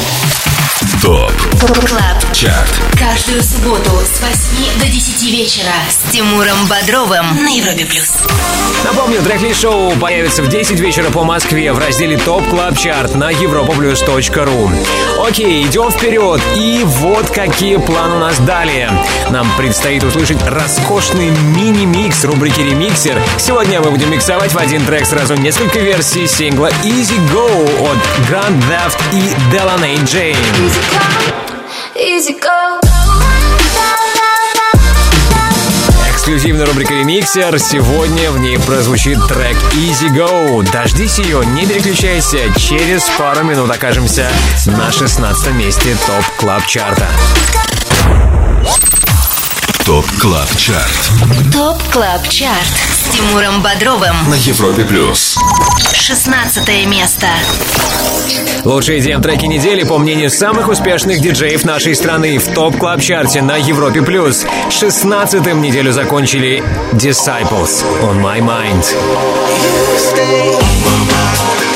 Top 1.01 1.31
Club. 1.87 2.17
Chart 2.33 2.81
Каждую 2.97 3.41
субботу 3.41 3.91
с 4.03 4.21
8 4.21 4.79
до 4.79 4.85
10 4.85 5.31
вечера 5.31 5.71
с 5.89 6.11
Тимуром 6.11 6.57
Бодровым 6.67 7.43
на 7.43 7.49
Европе 7.49 7.85
плюс. 7.85 8.23
Напомню, 8.83 9.21
трек 9.21 9.55
шоу 9.55 9.91
появится 9.93 10.43
в 10.43 10.47
10 10.47 10.79
вечера 10.79 11.09
по 11.09 11.23
Москве 11.23 11.73
в 11.73 11.79
разделе 11.79 12.17
Top 12.17 12.47
Club 12.49 12.77
Chart 12.77 13.15
на 13.15 13.31
europaplus.ru. 13.31 15.25
Окей, 15.25 15.65
идем 15.65 15.91
вперед. 15.91 16.41
И 16.55 16.81
вот 16.83 17.29
какие 17.29 17.77
планы 17.77 18.15
у 18.15 18.19
нас 18.19 18.37
далее. 18.39 18.91
Нам 19.29 19.47
предстоит 19.57 20.03
услышать 20.03 20.41
роскошный 20.45 21.29
мини-микс 21.29 22.23
рубрики 22.23 22.61
«Ремиксер». 22.61 23.21
Сегодня 23.37 23.81
мы 23.81 23.91
будем 23.91 24.11
миксовать 24.11 24.53
в 24.53 24.57
один 24.57 24.85
трек 24.85 25.05
сразу 25.05 25.35
несколько 25.35 25.79
версий 25.79 26.27
сингла 26.27 26.69
«Easy 26.83 27.19
Go» 27.33 27.91
от 27.91 27.97
Grandtheft 28.29 28.99
и 29.13 29.55
Delaney 29.55 30.03
Jane. 30.05 30.37
Easy 31.95 32.33
go. 32.39 32.79
Эксклюзивная 36.09 36.65
рубрика 36.65 36.93
«Ремиксер». 36.93 37.57
Сегодня 37.57 38.31
в 38.31 38.39
ней 38.39 38.57
прозвучит 38.59 39.17
трек 39.27 39.55
«Easy 39.73 40.09
Go». 40.09 40.69
Дождись 40.71 41.19
ее, 41.19 41.45
не 41.45 41.65
переключайся. 41.65 42.39
Через 42.57 43.03
пару 43.17 43.43
минут 43.45 43.71
окажемся 43.71 44.29
на 44.65 44.91
16 44.91 45.53
месте 45.53 45.95
Top 46.05 46.25
Club 46.37 46.65
Chart 46.67 46.96
а. 46.96 47.07
Top 49.85 50.05
Club 50.19 50.57
Chart 50.57 51.53
Top 51.53 51.81
Club 51.93 52.27
Chart 52.27 52.73
с 52.91 53.15
Тимуром 53.15 53.61
Бодровым. 53.61 54.29
на 54.29 54.33
Европе 54.33 54.83
плюс. 54.83 55.37
16 55.93 56.85
место. 56.87 57.27
Лучшие 58.65 58.99
EDM 58.99 59.21
треки 59.21 59.45
недели 59.45 59.83
по 59.83 59.97
мнению 59.97 60.29
самых 60.29 60.67
успешных 60.67 61.21
диджеев 61.21 61.63
нашей 61.63 61.95
страны 61.95 62.37
в 62.37 62.53
Top 62.53 62.77
Club 62.77 63.01
Chart 63.01 63.34
е 63.34 63.41
на 63.41 63.55
Европе 63.57 64.01
плюс. 64.01 64.45
16-м 64.69 65.61
неделю 65.61 65.91
закончили 65.91 66.63
Disciples 66.93 67.83
on 68.03 68.21
My 68.21 68.39
Mind. 68.39 68.83
On 70.87 71.07
my 71.07 71.66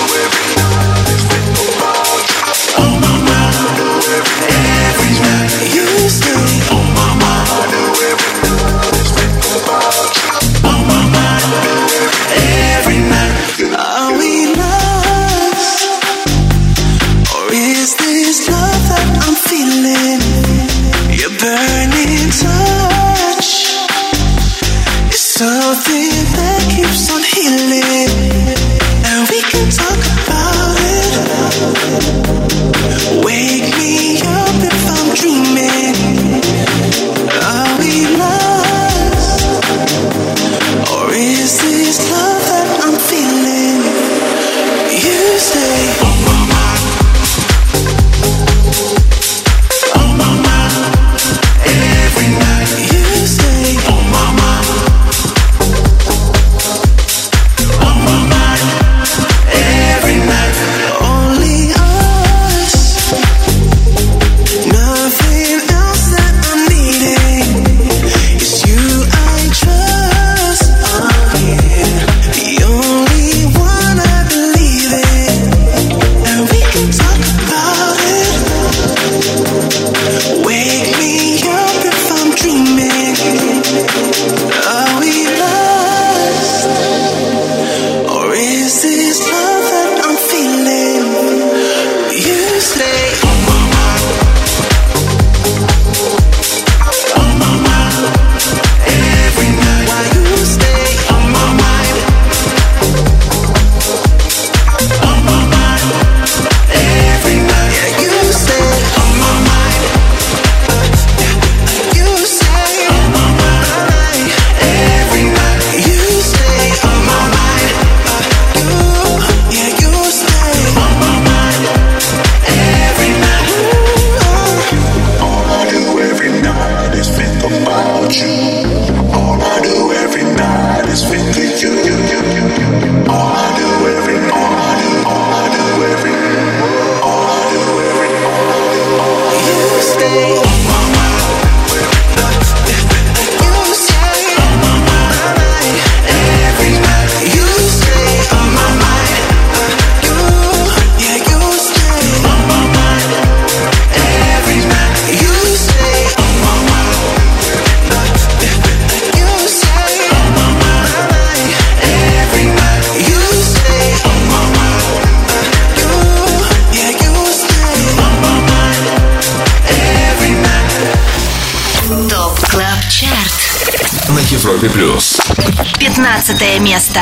место. 176.61 176.99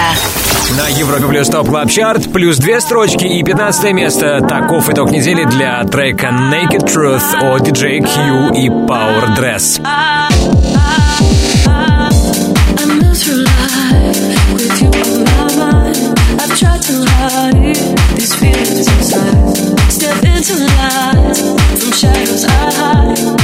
На 0.78 0.88
Европе 0.88 1.28
плюс 1.28 1.48
топ 1.50 1.68
клаб 1.68 1.90
чарт 1.90 2.32
плюс 2.32 2.58
две 2.58 2.80
строчки 2.82 3.26
и 3.26 3.44
15 3.44 3.94
место. 3.94 4.42
Таков 4.42 4.90
итог 4.90 5.12
недели 5.12 5.44
для 5.46 5.84
трека 5.84 6.28
Naked 6.28 6.86
Truth 6.86 7.36
от 7.42 7.68
DJ 7.68 8.00
Q 8.00 8.54
и 8.56 8.70
Power 8.70 9.36
Dress. 9.36 9.80
These 18.16 18.36
feelings 18.36 18.88
inside 18.88 19.90
Step 19.90 20.24
into 20.24 20.56
light 20.66 21.38
From 21.78 21.92
shadows 21.94 22.46
I 22.46 22.72
hide 22.74 23.39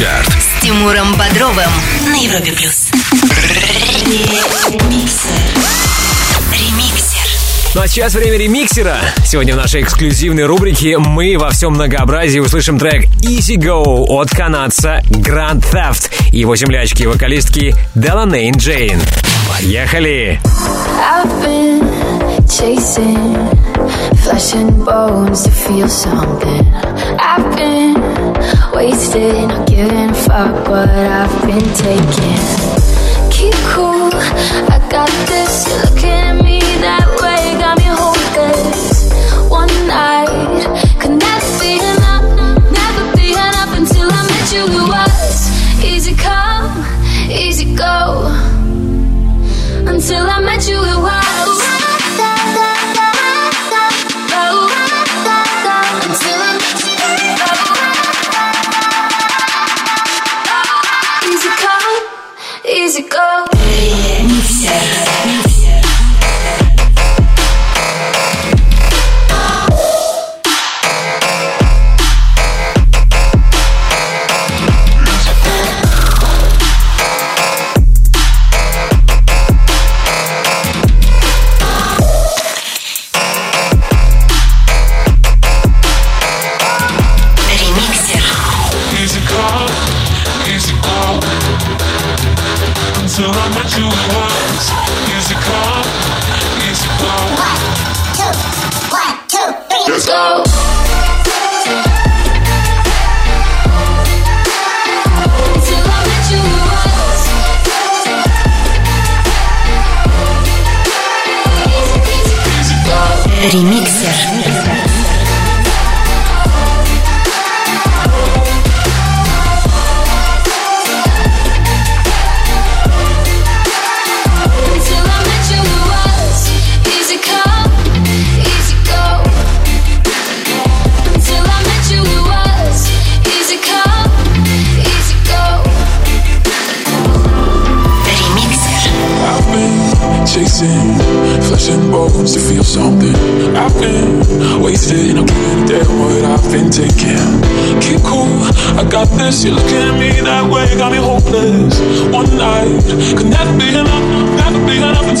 Чарт. 0.00 0.28
С 0.30 0.62
Тимуром 0.62 1.14
Бодровым 1.14 1.70
на 2.06 2.14
Европе 2.14 2.52
Плюс. 2.52 2.88
Ну 7.74 7.80
а 7.82 7.86
сейчас 7.86 8.14
время 8.14 8.38
ремиксера. 8.38 8.96
Сегодня 9.26 9.52
в 9.52 9.58
нашей 9.58 9.82
эксклюзивной 9.82 10.46
рубрике 10.46 10.96
мы 10.96 11.36
во 11.36 11.50
всем 11.50 11.74
многообразии 11.74 12.38
услышим 12.38 12.78
трек 12.78 13.10
Easy 13.22 13.56
Go 13.56 14.06
от 14.08 14.30
канадца 14.30 15.02
Grand 15.10 15.62
Theft 15.70 16.10
и 16.32 16.38
его 16.38 16.56
землячки 16.56 17.02
вокалистки 17.02 17.74
вокалистки 17.74 17.74
Деланейн 17.94 18.54
Джейн. 18.56 18.98
Поехали! 19.50 20.40
I've 27.18 27.56
been 27.56 28.29
wasted, 28.72 29.48
not 29.48 29.66
giving 29.68 30.10
a 30.10 30.14
fuck 30.14 30.68
what 30.68 30.88
I've 30.88 31.42
been 31.46 31.68
taking. 31.74 32.40
Keep 33.30 33.54
cool, 33.72 34.10
I 34.12 34.78
got 34.90 35.10
this. 35.28 35.66
You're 35.68 35.82
looking 35.94 36.29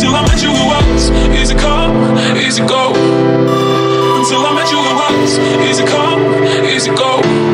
until 0.00 0.16
I 0.16 0.22
met 0.22 0.42
you. 0.42 0.48
It 0.48 0.94
was 0.94 1.10
easy 1.38 1.54
come, 1.54 2.16
easy 2.38 2.62
go. 2.64 2.88
Until 4.16 4.40
I 4.46 4.54
met 4.54 4.70
you, 4.72 4.78
it 4.78 4.96
was 4.96 5.38
easy 5.68 5.84
come, 5.84 6.64
easy 6.64 6.90
go. 6.94 7.49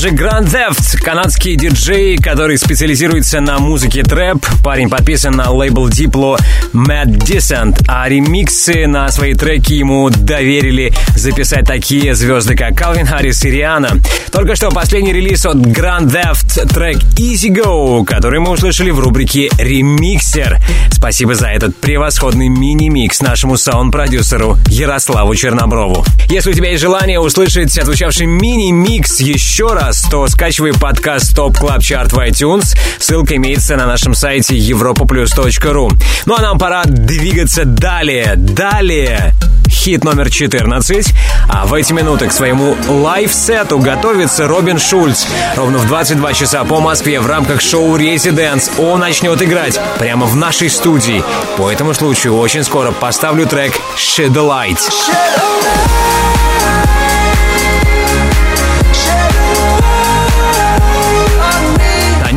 Же 0.00 0.08
Grand 0.12 0.46
Theft, 0.46 0.96
канадский 1.02 1.56
диджей, 1.56 2.16
который 2.16 2.56
специализируется 2.56 3.40
на 3.40 3.58
музыке 3.58 4.02
трэп. 4.02 4.38
Парень 4.64 4.88
подписан 4.88 5.34
на 5.36 5.50
лейбл 5.50 5.88
Diplo 5.88 6.38
Mad 6.72 7.18
Descent, 7.18 7.84
а 7.86 8.08
ремиксы 8.08 8.86
на 8.86 9.08
свои 9.10 9.34
треки 9.34 9.74
ему 9.74 10.08
доверили 10.08 10.94
записать 11.16 11.66
такие 11.66 12.14
звезды, 12.14 12.56
как 12.56 12.78
Калвин 12.78 13.04
Харрис 13.04 13.44
и 13.44 13.50
Риана. 13.50 13.98
Только 14.32 14.54
что 14.54 14.70
последний 14.70 15.12
релиз 15.12 15.44
от 15.44 15.56
Grand 15.56 16.10
Theft 16.10 16.72
трек 16.72 16.96
Easy 17.16 17.48
Go, 17.48 18.04
который 18.04 18.40
мы 18.40 18.52
услышали 18.52 18.90
в 18.90 19.00
рубрике 19.00 19.50
«Ремиксер». 19.58 20.58
Спасибо 20.92 21.34
за 21.34 21.48
этот 21.48 21.76
превосходный 21.76 22.48
мини-микс 22.48 23.20
нашему 23.20 23.56
саунд-продюсеру 23.56 24.56
Ярославу 24.68 25.34
Черноброву. 25.34 26.04
Если 26.28 26.50
у 26.50 26.52
тебя 26.52 26.70
есть 26.70 26.80
желание 26.82 27.18
услышать 27.18 27.76
отзвучавший 27.76 28.26
мини-микс 28.26 29.20
еще 29.20 29.72
раз, 29.72 30.02
то 30.10 30.26
скачивай 30.28 30.74
подкаст 30.74 31.36
Top 31.36 31.58
Club 31.60 31.78
Chart 31.78 32.08
в 32.08 32.18
iTunes. 32.18 32.76
Ссылка 32.98 33.36
имеется 33.36 33.76
на 33.76 33.86
нашем 33.86 34.14
сайте 34.14 34.56
europaplus.ru. 34.56 35.90
Ну 36.26 36.34
а 36.36 36.40
нам 36.40 36.58
пора 36.58 36.84
двигаться 36.84 37.64
далее. 37.64 38.34
Далее 38.36 39.34
хит 39.80 40.04
номер 40.04 40.28
14. 40.28 41.14
А 41.48 41.64
в 41.64 41.72
эти 41.72 41.94
минуты 41.94 42.26
к 42.28 42.32
своему 42.32 42.76
live-сету 42.86 43.78
готовится 43.78 44.46
Робин 44.46 44.78
Шульц. 44.78 45.24
Ровно 45.56 45.78
в 45.78 45.86
22 45.86 46.34
часа 46.34 46.64
по 46.64 46.80
Москве 46.80 47.18
в 47.18 47.26
рамках 47.26 47.62
шоу 47.62 47.96
«Residance» 47.96 48.70
он 48.78 49.00
начнет 49.00 49.40
играть 49.40 49.80
прямо 49.98 50.26
в 50.26 50.36
нашей 50.36 50.68
студии. 50.68 51.24
По 51.56 51.70
этому 51.70 51.94
случаю 51.94 52.36
очень 52.36 52.62
скоро 52.62 52.92
поставлю 52.92 53.46
трек 53.46 53.72
«Shed 53.96 54.28
a 54.28 54.46
Light». 54.46 54.78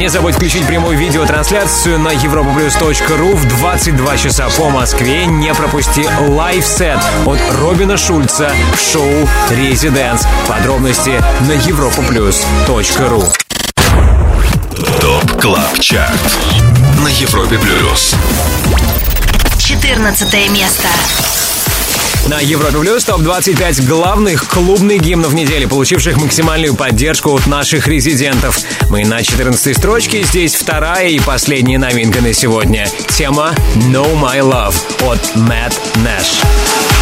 Не 0.03 0.09
забудь 0.09 0.35
включить 0.35 0.67
прямую 0.67 0.97
видеотрансляцию 0.97 1.97
на 1.97 2.09
europaplus.ru 2.09 3.35
в 3.35 3.47
22 3.47 4.17
часа 4.17 4.49
по 4.49 4.69
Москве. 4.69 5.25
Не 5.25 5.53
пропусти 5.53 6.05
live-сет 6.27 6.99
от 7.25 7.39
Робина 7.61 7.95
Шульца 7.95 8.51
в 8.75 8.91
шоу 8.91 9.29
«Residance». 9.49 10.27
Подробности 10.45 11.23
на 11.47 11.53
europaplus.ru 11.53 13.33
Top 14.99 15.41
Club 15.41 15.79
Chart 15.79 16.37
на 17.01 17.07
Европе 17.07 17.57
Плюс. 17.57 18.13
14 19.57 20.49
место. 20.49 20.89
На 22.27 22.39
Европе 22.39 22.77
Плюс 22.79 23.03
топ-25 23.03 23.85
главных 23.85 24.47
клубных 24.47 25.01
гимнов 25.01 25.33
недели, 25.33 25.65
получивших 25.65 26.17
максимальную 26.17 26.73
поддержку 26.73 27.35
от 27.35 27.47
наших 27.47 27.87
резидентов. 27.87 28.59
Мы 28.89 29.03
на 29.03 29.21
14 29.21 29.77
строчке, 29.77 30.23
здесь 30.23 30.55
вторая 30.55 31.09
и 31.09 31.19
последняя 31.19 31.79
новинка 31.79 32.21
на 32.21 32.33
сегодня. 32.33 32.87
Тема 33.09 33.53
«No 33.89 34.15
My 34.15 34.39
Love» 34.39 34.75
от 35.05 35.35
Мэтт 35.35 35.79
Нэш. 35.97 36.92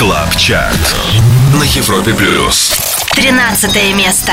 Клаб 0.00 0.34
Чарт 0.34 0.96
на 1.52 1.62
Европе 1.62 2.14
Плюс. 2.14 2.72
13 3.16 3.94
место. 3.94 4.32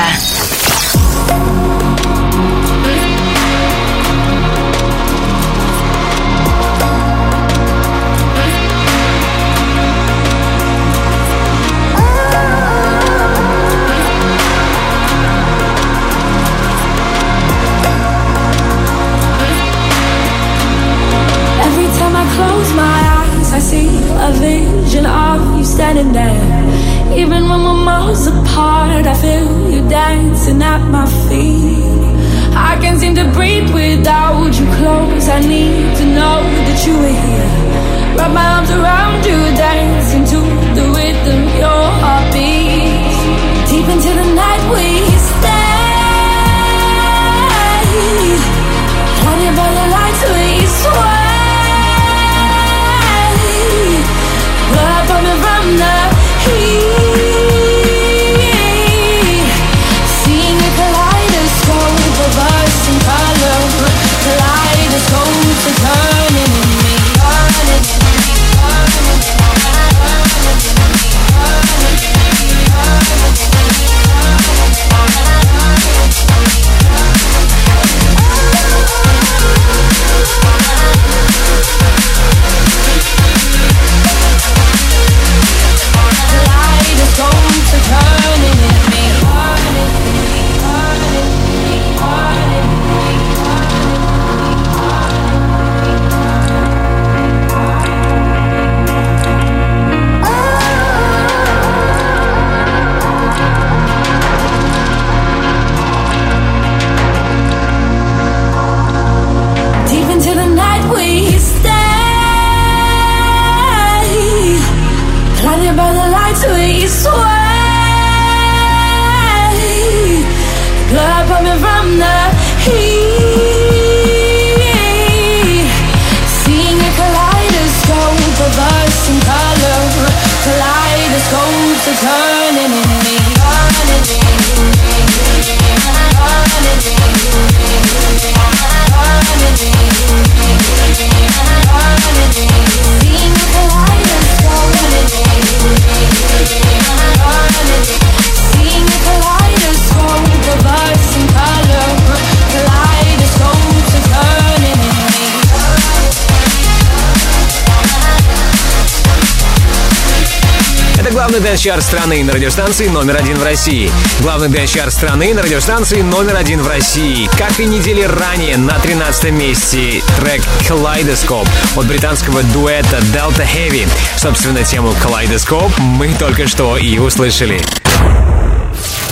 Dance-чарт 161.58 161.82
страны 161.82 162.22
на 162.22 162.32
радиостанции 162.32 162.86
номер 162.86 163.16
один 163.16 163.36
в 163.36 163.42
России. 163.42 163.90
Главный 164.20 164.48
dance-чарт 164.48 164.92
страны 164.92 165.34
на 165.34 165.42
радиостанции 165.42 166.02
номер 166.02 166.36
один 166.36 166.62
в 166.62 166.68
России. 166.68 167.28
Как 167.36 167.58
и 167.58 167.64
недели 167.64 168.02
ранее, 168.02 168.56
на 168.56 168.78
13 168.78 169.32
месте 169.32 170.00
трек 170.20 170.40
«Kaleidoscope» 170.68 171.48
от 171.74 171.86
британского 171.86 172.44
дуэта 172.44 172.98
Delta 173.12 173.44
Heavy. 173.44 173.88
Собственно, 174.16 174.62
тему 174.62 174.94
«Kaleidoscope» 175.02 175.72
мы 175.80 176.14
только 176.14 176.46
что 176.46 176.76
и 176.76 176.96
услышали. 176.98 177.60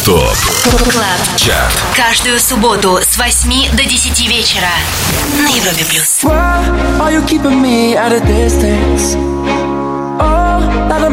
Top 0.05 0.37
Club. 0.93 1.37
Chart 1.37 1.73
Каждую 1.97 2.39
субботу 2.39 3.01
с 3.03 3.19
8 3.19 3.77
до 3.77 3.83
10 3.85 4.29
вечера 4.29 4.71
на 5.37 5.49
Европе 5.49 5.85
плюс. 5.91 6.23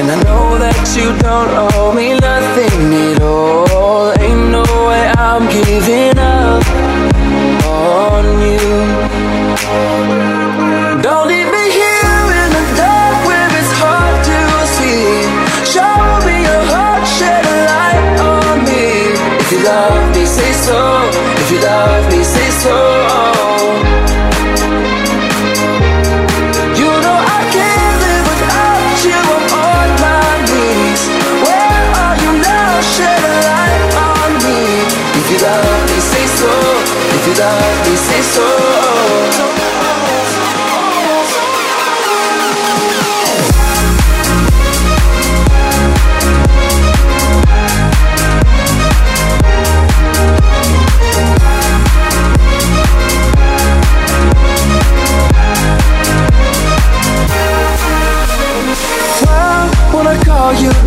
And 0.00 0.10
I 0.10 0.22
know 0.22 0.56
that 0.56 0.96
you 0.96 1.12
don't 1.18 1.50
owe 1.74 1.92
me 1.92 2.14
nothing 2.14 2.94
at 3.04 3.20
all. 3.20 4.18
Ain't 4.18 4.50
no 4.50 4.62
way 4.88 5.12
I'm 5.14 5.44
giving 5.52 6.18
up 6.18 6.64
on 7.66 8.24
you. 8.40 8.79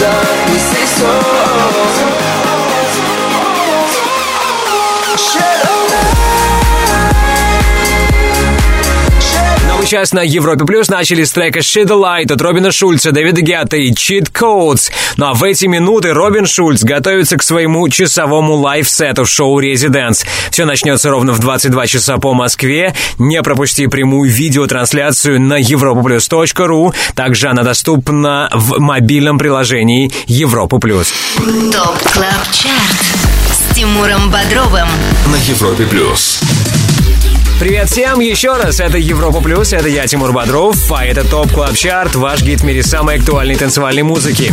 love 0.00 0.52
me, 0.52 0.58
say 0.58 0.86
so. 0.86 1.43
Новый 9.84 9.90
час 9.90 10.14
на 10.14 10.20
Европе 10.20 10.64
Плюс 10.64 10.88
начали 10.88 11.24
с 11.24 11.32
трека 11.32 11.58
Shit 11.58 11.84
the 11.84 12.00
Light 12.00 12.32
от 12.32 12.40
Робина 12.40 12.72
Шульца, 12.72 13.12
Дэвида 13.12 13.42
Гетта 13.42 13.76
и 13.76 13.92
Cheat 13.92 14.32
Codes. 14.32 14.90
Ну 15.18 15.26
а 15.26 15.34
в 15.34 15.44
эти 15.44 15.66
минуты 15.66 16.14
Робин 16.14 16.46
Шульц 16.46 16.82
готовится 16.82 17.36
к 17.36 17.42
своему 17.42 17.86
часовому 17.90 18.54
live-сету 18.54 19.24
в 19.24 19.28
шоу 19.28 19.58
«Residance». 19.58 20.24
Все 20.50 20.64
начнется 20.64 21.10
ровно 21.10 21.34
в 21.34 21.38
22 21.38 21.86
часа 21.86 22.16
по 22.16 22.32
Москве. 22.32 22.94
Не 23.18 23.42
пропусти 23.42 23.86
прямую 23.86 24.30
видеотрансляцию 24.30 25.38
на 25.38 25.60
europaplus.ru. 25.60 26.94
Также 27.14 27.48
она 27.48 27.62
доступна 27.62 28.48
в 28.54 28.78
мобильном 28.78 29.38
приложении 29.38 30.10
Европа 30.26 30.78
Плюс. 30.78 31.12
Top 31.36 31.98
Club 32.10 32.50
Chart 32.52 33.04
с 33.52 33.74
Тимуром 33.74 34.30
Бодровым. 34.30 34.88
На 35.26 35.36
Европе 35.46 35.84
Плюс 35.84 36.40
Привет 37.60 37.88
всем 37.88 38.18
еще 38.18 38.56
раз, 38.56 38.80
это 38.80 38.98
Европа 38.98 39.40
Плюс, 39.40 39.72
это 39.72 39.88
я, 39.88 40.08
Тимур 40.08 40.32
Бодров, 40.32 40.76
а 40.90 41.04
это 41.04 41.24
Top 41.24 41.52
Club 41.52 41.76
Chart, 41.76 42.16
ваш 42.16 42.42
гид 42.42 42.60
в 42.60 42.64
мире 42.64 42.82
самой 42.82 43.16
актуальной 43.16 43.54
танцевальной 43.54 44.02
музыки. 44.02 44.52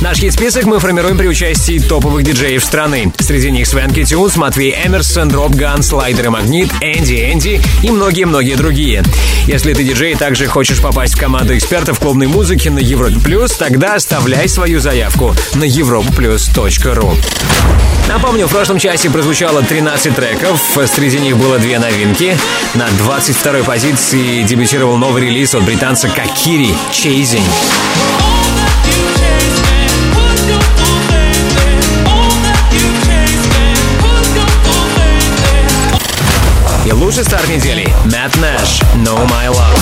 Наш 0.00 0.18
хит-список 0.18 0.64
мы 0.64 0.80
формируем 0.80 1.16
при 1.16 1.28
участии 1.28 1.78
топовых 1.78 2.24
диджеев 2.24 2.62
страны. 2.64 3.12
Среди 3.20 3.52
них 3.52 3.68
Swanky 3.68 4.04
Tunes, 4.04 4.36
Matvey 4.36 4.74
Emerson, 4.84 5.28
Dropgun, 5.28 5.82
Slider 5.82 6.26
и 6.26 6.28
Магнит, 6.28 6.70
Энди 6.80 7.32
Энди 7.32 7.62
и 7.82 7.90
многие-многие 7.90 8.56
другие. 8.56 9.04
Если 9.46 9.72
ты 9.72 9.84
диджей 9.84 10.12
и 10.12 10.16
также 10.16 10.46
хочешь 10.46 10.82
попасть 10.82 11.14
в 11.14 11.20
команду 11.20 11.56
экспертов 11.56 12.00
клубной 12.00 12.26
музыки 12.26 12.68
на 12.68 12.80
Европе 12.80 13.20
Плюс, 13.22 13.52
тогда 13.52 13.94
оставляй 13.94 14.48
свою 14.48 14.80
заявку 14.80 15.36
на 15.54 15.64
europaplus.ru. 15.64 17.14
Напомню, 18.08 18.48
в 18.48 18.50
прошлом 18.50 18.80
часе 18.80 19.08
прозвучало 19.08 19.62
13 19.62 20.16
треков, 20.16 20.60
среди 20.92 21.20
них 21.20 21.36
было 21.36 21.58
две 21.58 21.78
новинки. 21.78 22.36
На 22.74 22.88
22-й 22.88 23.64
позиции 23.64 24.42
дебютировал 24.44 24.96
новый 24.96 25.22
релиз 25.22 25.54
от 25.54 25.64
британца 25.64 26.08
Какири 26.08 26.74
«Chasing». 26.92 27.42
И 36.86 36.92
лучший 36.92 37.24
старт 37.24 37.48
недели— 37.48 37.84
Matt 38.06 38.34
Nash 38.38 38.82
«Know 38.96 39.28
My 39.28 39.48
Love». 39.48 39.78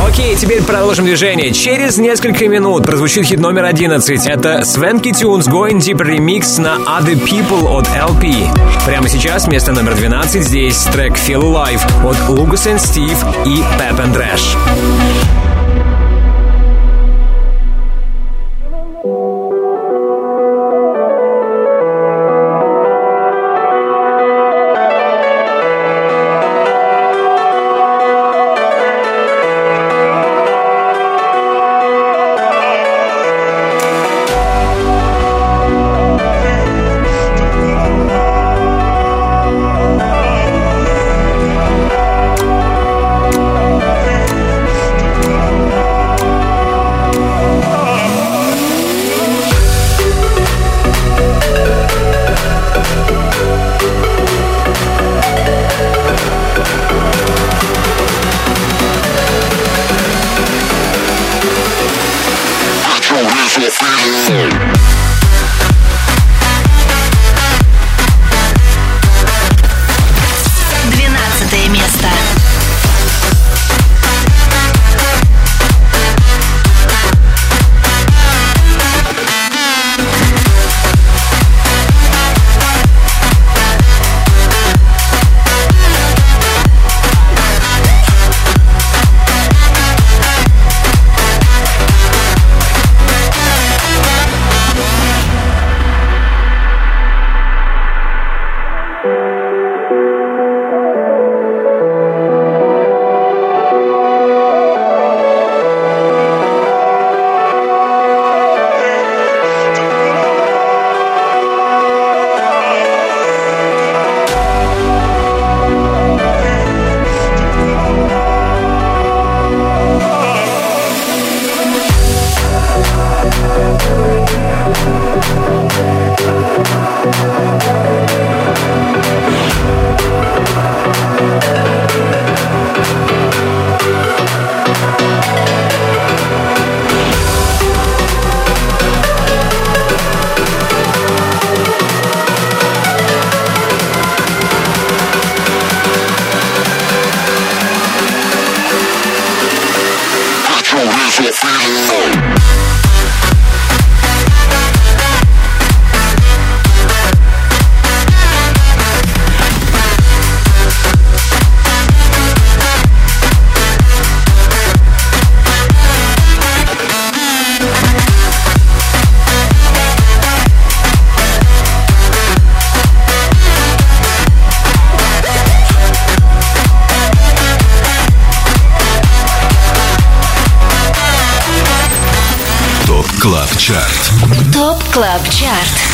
Окей, 0.00 0.36
теперь 0.36 0.62
продолжим 0.62 1.04
движение. 1.04 1.52
Через 1.52 1.98
несколько 1.98 2.48
минут 2.48 2.84
прозвучит 2.84 3.26
хит 3.26 3.40
номер 3.40 3.64
11. 3.64 4.26
Это 4.26 4.64
Свенки 4.64 5.12
Тюнс 5.12 5.48
Going 5.48 5.78
Deep 5.78 6.02
ремикс 6.02 6.58
на 6.58 6.76
Other 6.76 7.14
People 7.14 7.78
от 7.78 7.86
LP. 7.88 8.48
Прямо 8.86 9.08
сейчас 9.08 9.46
место 9.48 9.72
номер 9.72 9.94
12. 9.94 10.42
Здесь 10.42 10.82
трек 10.92 11.14
Feel 11.14 11.42
Alive 11.42 12.08
от 12.08 12.28
Лукас 12.28 12.66
и 12.66 12.78
Стив 12.78 13.24
и 13.46 13.60
Pep 13.78 13.98
and 13.98 14.14
Trash. 14.14 15.51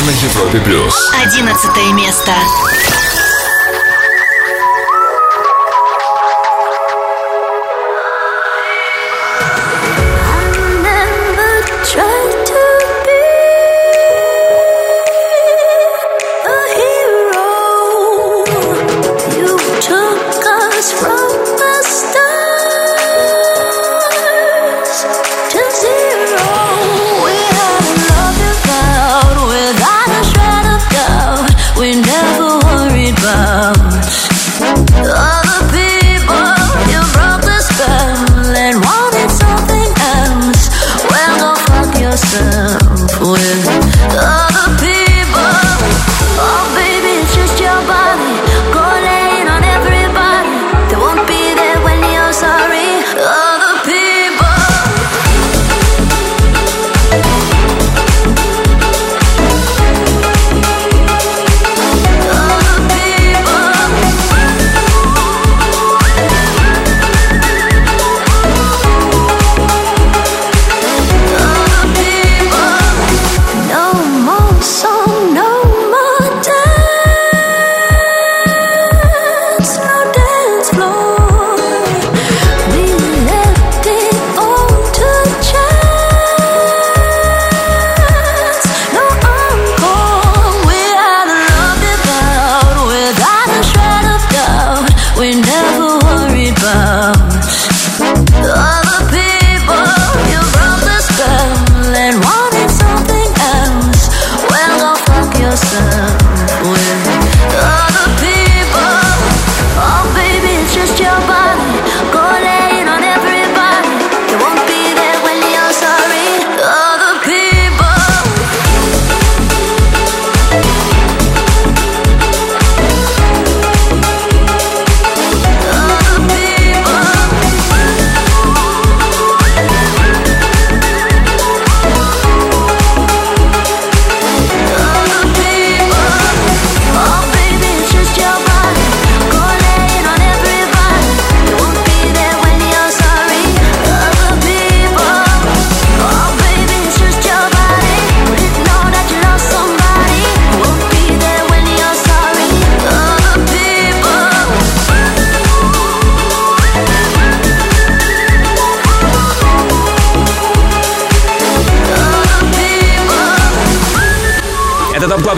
На 0.01 0.11
Европе 0.11 0.59
Плюс. 0.61 1.11
Одиннадцатое 1.25 1.91
место. 1.93 2.31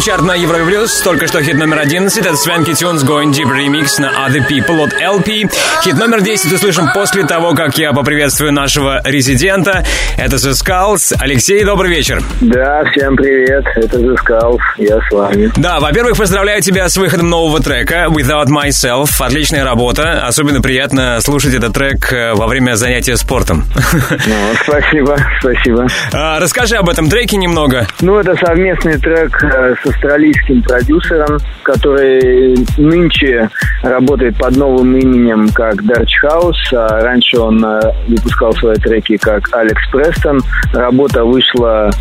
Топ 0.02 0.06
чарт 0.06 0.24
на 0.24 0.36
Европе 0.36 0.66
Плюс. 0.66 1.02
Только 1.02 1.28
что 1.28 1.42
хит 1.42 1.56
номер 1.56 1.80
11. 1.80 2.26
Это 2.26 2.36
Свенки 2.36 2.74
Тюнс 2.74 3.04
Going 3.04 3.32
Deep 3.32 3.50
Remix 3.50 4.00
на 4.00 4.28
Other 4.28 4.42
People 4.48 4.84
от 4.84 4.94
LP. 4.94 5.52
Хит 5.84 5.98
номер 5.98 6.22
10 6.22 6.52
услышим 6.54 6.88
после 6.94 7.24
того, 7.24 7.54
как 7.54 7.78
я 7.78 7.94
поприветствую 7.94 8.52
нашего 8.52 9.02
резидента. 9.04 9.84
Это 10.18 10.38
The 10.38 10.52
Skulls. 10.52 11.16
Алексей, 11.20 11.64
добрый 11.64 11.90
вечер. 11.90 12.22
Да, 12.42 12.84
всем 12.92 13.16
привет, 13.16 13.66
это 13.76 13.98
The 13.98 14.16
Skulls, 14.16 14.60
я 14.78 15.00
с 15.02 15.12
вами. 15.12 15.52
Да, 15.58 15.80
во-первых, 15.80 16.18
поздравляю 16.18 16.62
тебя 16.62 16.88
с 16.90 16.98
выходом 16.98 17.30
нового 17.30 17.62
трека 17.62 18.08
Without 18.10 18.48
Myself. 18.48 19.10
Отличная 19.20 19.64
работа. 19.64 20.26
Особенно 20.26 20.62
приятно 20.62 21.20
слушать 21.22 21.54
этот 21.54 21.74
трек 21.74 22.12
э, 22.12 22.34
во 22.34 22.48
время 22.48 22.76
занятия 22.76 23.18
спортом. 23.18 23.66
Ну, 24.12 24.36
спасибо, 24.64 25.18
спасибо. 25.40 25.88
А, 26.14 26.40
Расскажи 26.40 26.76
об 26.76 26.90
этом 26.90 27.10
треке 27.10 27.38
немного. 27.38 27.88
Ну, 28.02 28.18
это 28.18 28.36
совместный 28.36 28.98
трек 28.98 29.44
э, 29.44 29.76
с 29.84 29.91
австралийским 29.92 30.62
продюсером, 30.64 31.38
который 31.64 32.56
нынче 32.78 33.50
работает 33.84 34.38
под 34.38 34.56
новым 34.58 34.96
именем 34.98 35.50
как 35.50 35.76
Darch 35.84 36.10
House, 36.24 36.74
а 36.74 37.02
раньше 37.02 37.38
он 37.38 37.64
э, 37.64 37.80
выпускал 38.08 38.54
свои 38.54 38.76
треки 38.76 39.18
как 39.18 39.54
Алекс 39.54 39.82
Престон. 39.92 40.42
Работа 40.74 41.24
вышла 41.24 41.92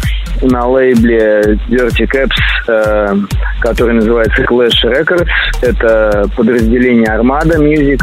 на 0.43 0.67
лейбле 0.67 1.59
Dirty 1.69 2.07
Caps, 2.07 2.69
э, 2.69 3.17
который 3.61 3.95
называется 3.95 4.43
Clash 4.43 4.85
Records. 4.85 5.29
Это 5.63 6.29
подразделение 6.37 7.09
Armada 7.09 7.59
Music. 7.59 8.01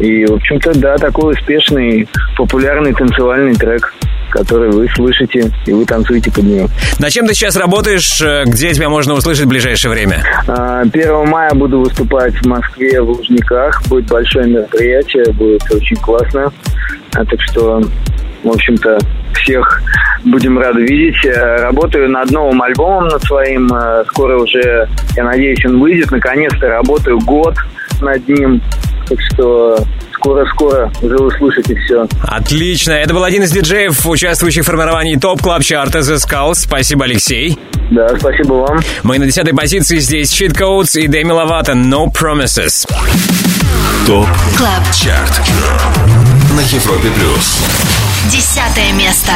И, 0.00 0.26
в 0.26 0.32
общем-то, 0.32 0.78
да, 0.78 0.96
такой 0.96 1.34
успешный, 1.34 2.08
популярный 2.36 2.92
танцевальный 2.94 3.54
трек, 3.54 3.92
который 4.34 4.70
вы 4.70 4.88
слышите, 4.94 5.50
и 5.66 5.72
вы 5.72 5.84
танцуете 5.86 6.30
под 6.32 6.42
него. 6.44 6.68
На 6.98 7.08
чем 7.10 7.26
ты 7.26 7.34
сейчас 7.34 7.56
работаешь? 7.56 8.20
Э, 8.20 8.42
Где 8.44 8.72
тебя 8.74 8.88
можно 8.88 9.14
услышать 9.14 9.44
в 9.44 9.48
ближайшее 9.48 9.92
время? 9.92 10.22
А, 10.48 10.80
1 10.82 11.28
мая 11.28 11.52
буду 11.54 11.80
выступать 11.80 12.34
в 12.34 12.46
Москве 12.46 13.00
в 13.00 13.08
Лужниках. 13.10 13.82
Будет 13.88 14.06
большое 14.06 14.46
мероприятие, 14.48 15.32
будет 15.32 15.62
очень 15.70 15.96
классно. 15.96 16.52
А, 17.14 17.24
так 17.24 17.40
что, 17.42 17.80
в 18.42 18.48
общем-то, 18.48 18.98
всех 19.34 19.82
будем 20.24 20.58
рады 20.58 20.80
видеть. 20.82 21.24
Э, 21.26 21.56
Работаю 21.62 22.10
над 22.10 22.30
новым 22.32 22.60
альбомом, 22.62 23.08
над 23.08 23.22
своим. 23.22 23.72
Э, 23.72 24.04
Скоро 24.08 24.38
уже, 24.38 24.88
я 25.16 25.24
надеюсь, 25.24 25.64
он 25.64 25.80
выйдет. 25.80 26.10
Наконец-то 26.10 26.66
работаю 26.68 27.18
год 27.20 27.54
над 28.00 28.26
ним. 28.28 28.60
Так 29.08 29.18
что 29.32 29.76
скоро-скоро 30.14 30.90
уже 31.02 31.16
услышите 31.16 31.74
все. 31.84 32.06
Отлично. 32.22 32.92
Это 32.92 33.12
был 33.12 33.24
один 33.24 33.42
из 33.42 33.50
диджеев, 33.50 34.06
участвующих 34.06 34.62
в 34.62 34.66
формировании 34.66 35.16
Top 35.16 35.42
Club 35.42 35.62
Chart 35.62 35.92
а 35.92 35.98
The 35.98 36.16
Skulls. 36.16 36.54
Спасибо, 36.54 37.04
Алексей. 37.04 37.58
Да, 37.90 38.08
спасибо 38.18 38.54
вам. 38.54 38.80
Мы 39.02 39.18
на 39.18 39.26
десятой 39.26 39.52
позиции 39.54 39.98
здесь 39.98 40.32
Cheat 40.32 40.58
Codes 40.58 40.98
и 40.98 41.06
Деми 41.06 41.32
Ловато 41.32 41.72
No 41.72 42.06
Promises. 42.10 42.86
Top 44.06 44.28
Club 44.56 44.82
Chart 44.94 45.40
на 46.56 46.60
Европе 46.60 47.08
Плюс. 47.10 47.58
Десятое 48.30 48.92
место. 48.92 49.32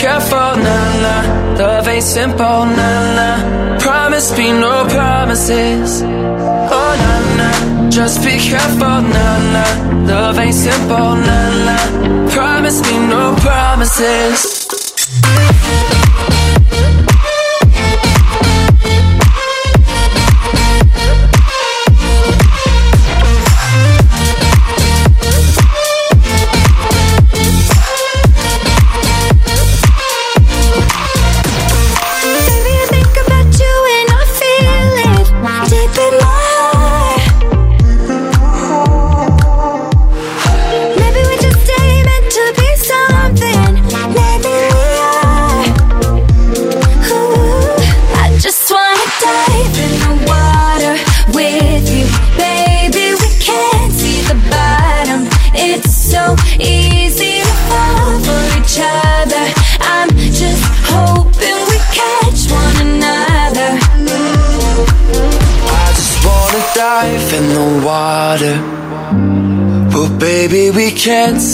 Careful, 0.00 0.56
na 0.64 0.78
na. 1.04 1.16
Love 1.58 1.88
ain't 1.88 2.02
simple, 2.02 2.64
na 2.78 2.90
na. 3.16 3.78
Promise 3.78 4.36
me 4.36 4.52
no 4.52 4.86
promises. 4.88 6.02
Oh 6.02 6.92
na 7.04 7.16
na, 7.38 7.90
just 7.90 8.24
be 8.24 8.38
careful, 8.38 9.02
na 9.14 9.26
na. 9.54 9.64
Love 10.10 10.38
ain't 10.38 10.54
simple, 10.54 11.16
na 11.28 11.40
na. 11.66 11.76
Promise 12.30 12.80
me 12.86 12.96
no 13.12 13.36
promises. 13.44 14.59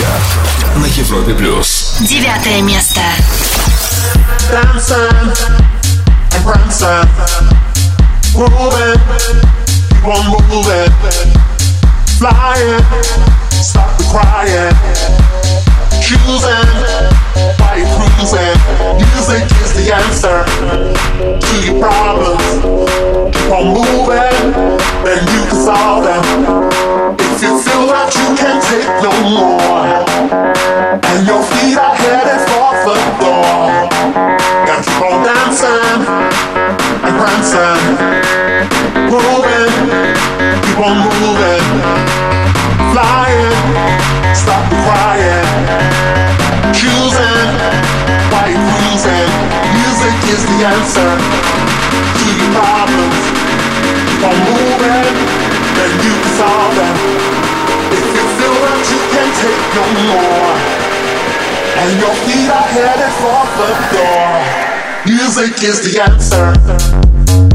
ЧАРТ 0.00 0.76
на 0.76 0.86
Европе 0.86 1.34
Плюс. 1.34 1.96
девятое 2.00 2.62
место. 2.62 3.00
dancing 4.50 5.28
and 6.32 6.42
prancing, 6.42 7.08
moving, 8.34 9.00
keep 9.90 10.06
on 10.08 10.24
moving, 10.48 10.90
flying, 12.18 12.82
stop 13.52 13.90
the 13.98 14.04
crying, 14.10 14.74
choosing 16.00 16.70
the 19.76 19.92
answer 19.94 20.44
to 21.40 21.54
your 21.64 21.78
problems. 21.80 22.42
Keep 23.36 23.50
on 23.52 23.66
moving, 23.74 24.52
then 25.04 25.20
you 25.32 25.42
can 25.48 25.58
solve 25.64 26.04
them. 26.04 26.24
If 27.18 27.42
you 27.42 27.52
feel 27.62 27.86
that 27.88 28.10
you 28.14 28.26
can't 28.36 28.62
take 28.68 28.88
no 29.00 29.12
more, 29.30 29.79
on 40.90 41.06
moving, 41.06 41.70
flying, 42.90 43.54
stop 44.34 44.64
the 44.70 44.78
crying, 44.82 45.46
choosing, 46.74 47.50
why 48.30 48.50
you 48.50 48.58
cruising. 48.74 49.30
Music 49.78 50.16
is 50.34 50.42
the 50.50 50.58
answer 50.66 51.10
to 52.18 52.26
your 52.34 52.50
problems. 52.58 53.22
Keep 54.02 54.22
on 54.26 54.38
moving, 54.50 55.14
then 55.78 55.92
you 56.02 56.14
solve 56.34 56.74
them. 56.74 56.96
If 57.94 58.06
you 58.10 58.24
feel 58.38 58.56
that 58.66 58.82
you 58.90 59.00
can't 59.14 59.34
take 59.46 59.64
no 59.78 59.86
more, 60.10 60.54
and 61.78 61.90
your 62.02 62.14
feet 62.26 62.50
are 62.50 62.68
headed 62.74 63.14
for 63.22 63.42
the 63.62 63.70
door, 63.94 64.34
music 65.06 65.54
is 65.62 65.78
the 65.86 66.02
answer. 66.02 67.49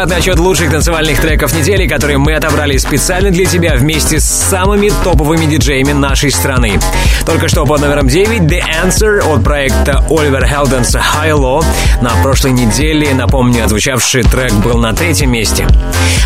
Обратный 0.00 0.16
отчет 0.16 0.38
лучших 0.38 0.70
танцевальных 0.70 1.20
треков 1.20 1.52
недели, 1.52 1.86
которые 1.86 2.16
мы 2.16 2.34
отобрали 2.34 2.78
специально 2.78 3.30
для 3.30 3.44
тебя 3.44 3.74
вместе 3.74 4.18
с 4.18 4.24
самыми 4.24 4.90
топовыми 5.04 5.44
диджеями 5.44 5.92
нашей 5.92 6.30
страны. 6.30 6.80
Только 7.26 7.48
что 7.48 7.66
под 7.66 7.82
номером 7.82 8.08
9 8.08 8.50
The 8.50 8.62
Answer 8.82 9.18
от 9.18 9.44
проекта 9.44 10.02
Оливер 10.08 10.46
Хелденса 10.46 11.00
High 11.00 11.38
Low. 11.38 11.62
На 12.00 12.12
прошлой 12.22 12.52
неделе, 12.52 13.12
напомню, 13.12 13.62
отзвучавший 13.62 14.22
трек 14.22 14.54
был 14.54 14.78
на 14.78 14.94
третьем 14.94 15.32
месте. 15.32 15.66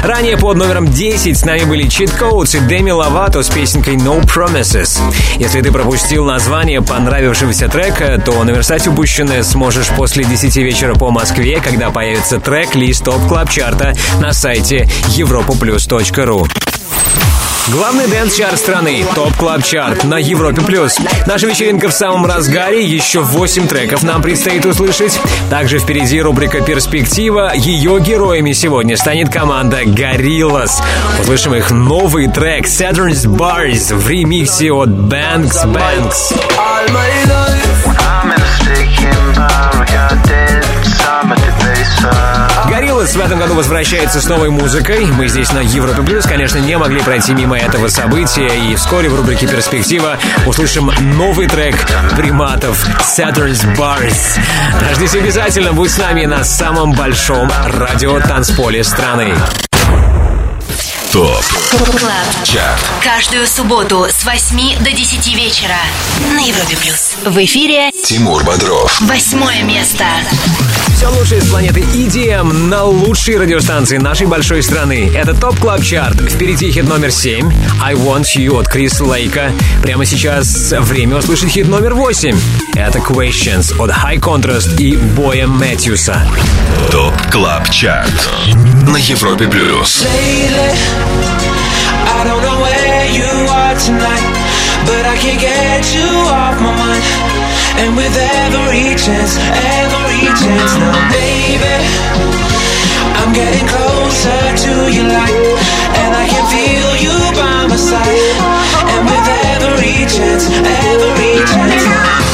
Ранее 0.05 0.37
под 0.37 0.57
номером 0.57 0.87
10 0.87 1.37
с 1.37 1.45
нами 1.45 1.64
были 1.64 1.87
Cheat 1.87 2.12
Codes 2.16 2.57
и 2.57 2.68
Деми 2.68 2.93
Ловато 2.93 3.43
с 3.43 3.49
песенкой 3.49 3.97
No 3.97 4.22
Promises. 4.22 5.01
Если 5.39 5.62
ты 5.62 5.72
пропустил 5.72 6.25
название 6.25 6.81
понравившегося 6.81 7.66
трека, 7.66 8.22
то 8.25 8.45
наверстать 8.45 8.87
упущенное 8.87 9.43
сможешь 9.43 9.89
после 9.89 10.22
10 10.22 10.57
вечера 10.59 10.95
по 10.95 11.11
Москве, 11.11 11.59
когда 11.61 11.91
появится 11.91 12.39
трек-лист 12.39 13.03
топ 13.03 13.27
клаб 13.27 13.51
чарта 13.65 13.95
на 14.21 14.35
сайте 14.35 14.87
europaplus.ru. 15.16 16.47
Главный 17.69 18.07
dance-чарт 18.07 18.59
страны— 18.59 19.07
Top 19.14 19.35
Club 19.39 19.64
Chart 19.64 20.05
на 20.05 20.19
Европе+. 20.19 20.61
плюс. 20.61 20.99
Наша 21.27 21.47
вечеринка 21.47 21.89
в 21.89 21.95
самом 21.95 22.27
разгаре, 22.27 22.85
еще 22.85 23.21
8 23.21 23.67
треков 23.67 24.03
нам 24.03 24.21
предстоит 24.21 24.67
услышать. 24.67 25.19
Также 25.49 25.79
впереди 25.79 26.21
рубрика 26.21 26.61
«Перспектива». 26.61 27.53
Ее 27.55 28.01
героями 28.01 28.53
сегодня 28.53 28.99
станет 28.99 29.33
команда 29.33 29.85
Gorillaz. 29.85 30.83
Услышим 31.23 31.55
их 31.55 31.71
новый 31.71 32.29
трек 32.29 32.67
«Saturnz 32.66 33.25
Barz» 33.25 33.95
в 33.95 34.07
ремиксе 34.11 34.71
от 34.71 34.91
Banks 34.91 35.64
Banks. 35.64 36.34
Gorillaz 43.05 43.17
в 43.17 43.21
этом 43.21 43.39
году 43.39 43.55
возвращается 43.55 44.21
с 44.21 44.29
новой 44.29 44.49
музыкой. 44.51 45.05
Мы 45.07 45.29
здесь 45.29 45.53
на 45.53 45.59
Европе 45.59 46.03
Плюс, 46.03 46.25
конечно, 46.25 46.59
не 46.59 46.79
могли 46.79 47.01
пройти 47.01 47.35
мимо 47.35 47.59
этого 47.59 47.89
события. 47.89 48.49
И 48.71 48.75
вскоре 48.76 49.11
в 49.11 49.17
рубрике 49.17 49.47
«Перспектива» 49.47 50.17
услышим 50.47 50.91
новый 51.17 51.47
трек 51.47 51.76
приматов 52.17 52.87
«Saturnz 53.01 53.64
Barz». 53.76 54.38
Дождись 54.81 55.14
обязательно, 55.14 55.72
будь 55.72 55.91
с 55.91 55.99
нами 55.99 56.25
на 56.25 56.45
самом 56.45 56.93
большом 56.93 57.51
радио-танцполе 57.67 58.83
страны. 58.83 59.35
Top 61.14 61.45
Club. 61.71 62.13
Chart 62.42 62.91
Каждую 63.00 63.46
субботу 63.46 64.04
с 64.11 64.24
8 64.24 64.82
до 64.82 64.91
10 64.91 65.36
вечера 65.36 65.76
на 66.32 66.41
Европе 66.41 66.76
плюс. 66.76 67.14
В 67.24 67.38
эфире 67.45 67.92
Тимур 68.03 68.42
Бодров 68.42 69.00
восьмое 69.03 69.62
место. 69.62 70.04
Все 70.96 71.07
лучшее 71.08 71.41
с 71.41 71.49
планеты 71.49 71.82
EDM 71.82 72.53
на 72.53 72.82
лучшей 72.84 73.36
радиостанции 73.36 73.99
нашей 73.99 74.26
большой 74.26 74.64
страны. 74.64 75.12
Это 75.14 75.34
Top 75.34 75.57
Club 75.61 75.84
Chart. 75.84 76.21
Впереди 76.20 76.72
хит 76.72 76.88
номер 76.88 77.12
7 77.12 77.49
«I 77.80 77.95
Want 77.95 78.24
You» 78.36 78.58
от 78.58 78.66
Крис 78.66 79.00
Лейка. 79.00 79.53
Прямо 79.82 80.04
сейчас 80.07 80.72
время 80.80 81.18
услышать 81.18 81.50
хит 81.50 81.68
номер 81.68 81.95
8. 81.95 82.36
Это 82.74 82.99
Questions 82.99 83.72
от 83.80 83.91
High 83.91 84.18
Contrast 84.18 84.80
и 84.80 84.96
Boy 84.96 85.46
Matthews 85.46 86.11
а. 86.11 86.26
Top 86.91 87.14
Club 87.30 87.71
Chart 87.71 88.30
на 88.88 88.96
Европе 88.96 89.46
Плюс 89.46 90.04
Lately, 90.04 91.04
I 91.05 92.21
don't 92.25 92.43
know 92.43 92.59
where 92.64 93.05
you 93.13 93.31
are 93.49 93.75
tonight, 93.76 94.26
but 94.89 95.05
I 95.05 95.17
can't 95.21 95.41
get 95.41 95.83
you 95.95 96.09
off 96.29 96.57
my 96.61 96.72
mind. 96.72 97.05
And 97.81 97.97
with 97.97 98.14
every 98.17 98.95
chance, 98.97 99.37
every 99.81 100.25
chance 100.41 100.72
now, 100.79 100.97
baby, 101.11 101.76
I'm 103.18 103.33
getting 103.33 103.67
closer 103.67 104.43
to 104.64 104.72
your 104.93 105.09
light, 105.11 105.39
and 106.01 106.11
I 106.14 106.25
can 106.31 106.45
feel 106.53 106.91
you 107.05 107.17
by 107.37 107.67
my 107.67 107.76
side. 107.76 108.37
And 108.93 109.03
with 109.05 109.26
every 109.53 110.07
chance, 110.07 110.47
every 110.49 111.35
chance 111.51 111.85
now. 111.85 112.34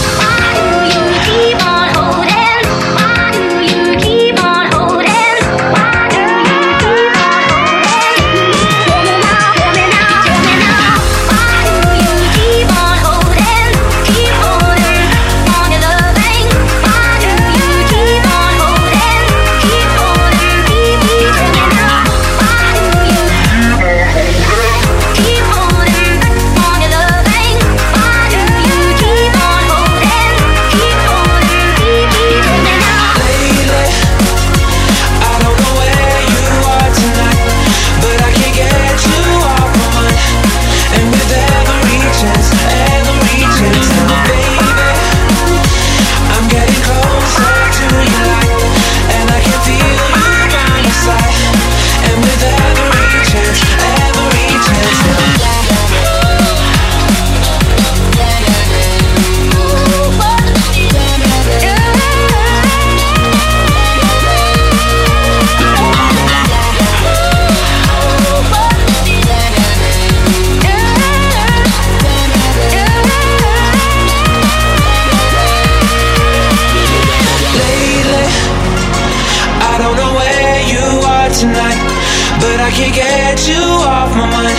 You 83.49 83.63
off 83.87 84.11
my 84.17 84.27
mind. 84.27 84.59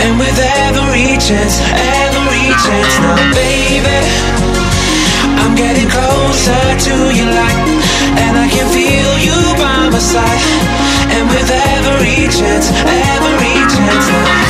And 0.00 0.18
with 0.18 0.38
every 0.38 1.18
chance, 1.18 1.60
every 1.60 2.46
chance 2.64 2.94
now, 3.02 3.18
baby, 3.34 3.98
I'm 5.40 5.54
getting 5.54 5.88
closer 5.88 6.64
to 6.86 6.94
your 7.12 7.30
light, 7.32 7.60
and 8.22 8.32
I 8.38 8.48
can 8.48 8.66
feel 8.72 9.12
you 9.18 9.38
by 9.58 9.90
my 9.90 9.98
side. 9.98 10.42
And 11.10 11.28
with 11.28 11.50
every 11.50 12.28
chance, 12.30 12.70
every 12.86 13.56
chance 13.68 14.08
now. 14.08 14.47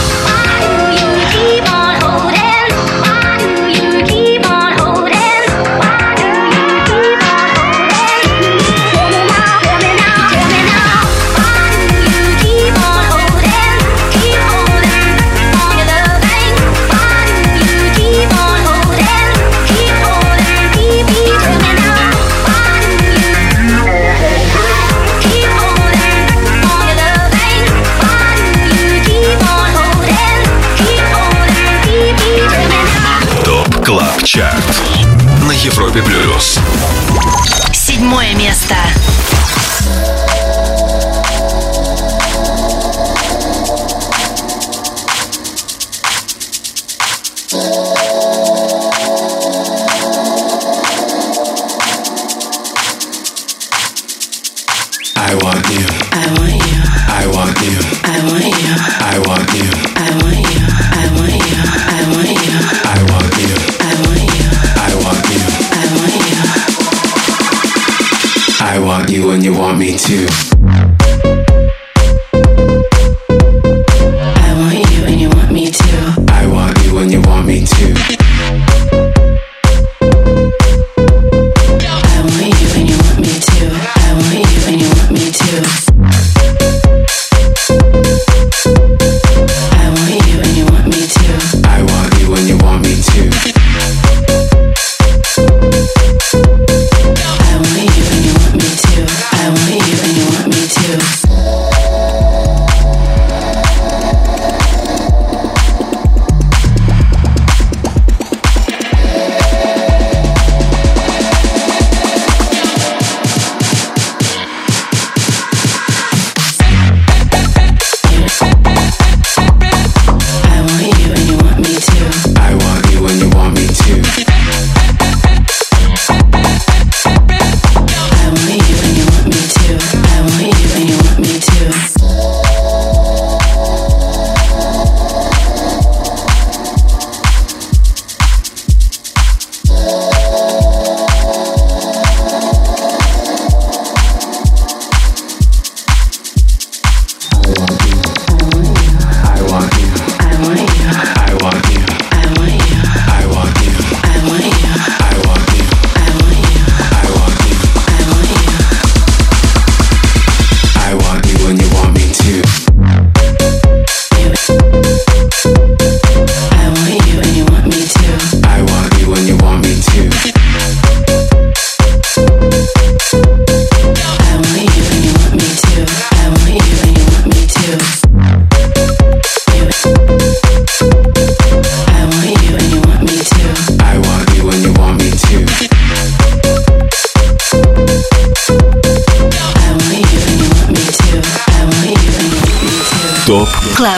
Norte 35.98 36.04
Blues. 36.04 36.77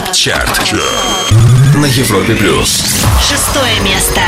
Клаб 0.00 0.12
Чарт 0.14 0.72
на 1.74 1.86
Европе 1.86 2.34
Плюс. 2.34 2.82
Шестое 3.20 3.80
место. 3.80 4.20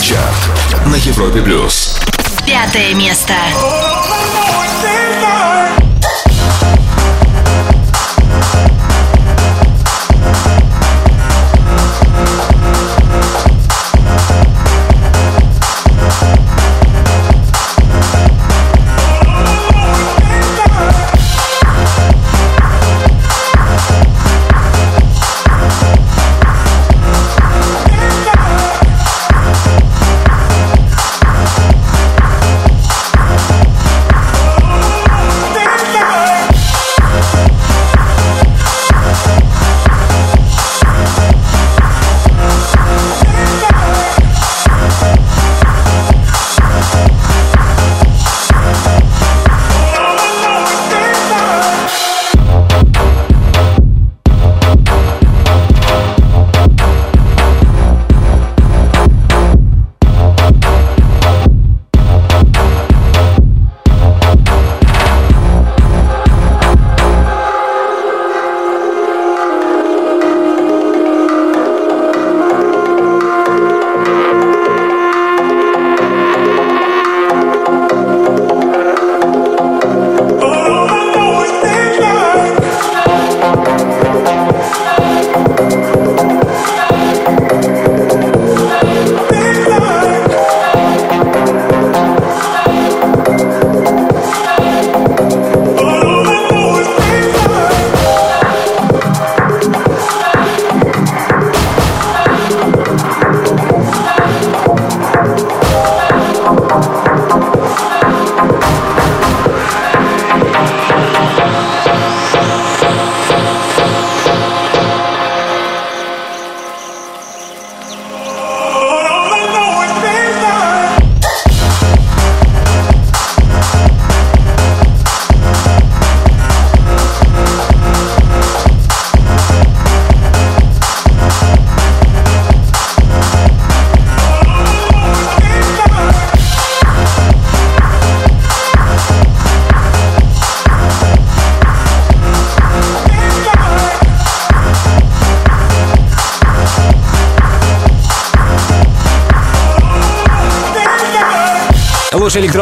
Чарт 0.00 0.86
на 0.86 0.96
Европе 0.96 1.42
плюс. 1.42 2.00
Пятое 2.46 2.94
место. 2.94 3.34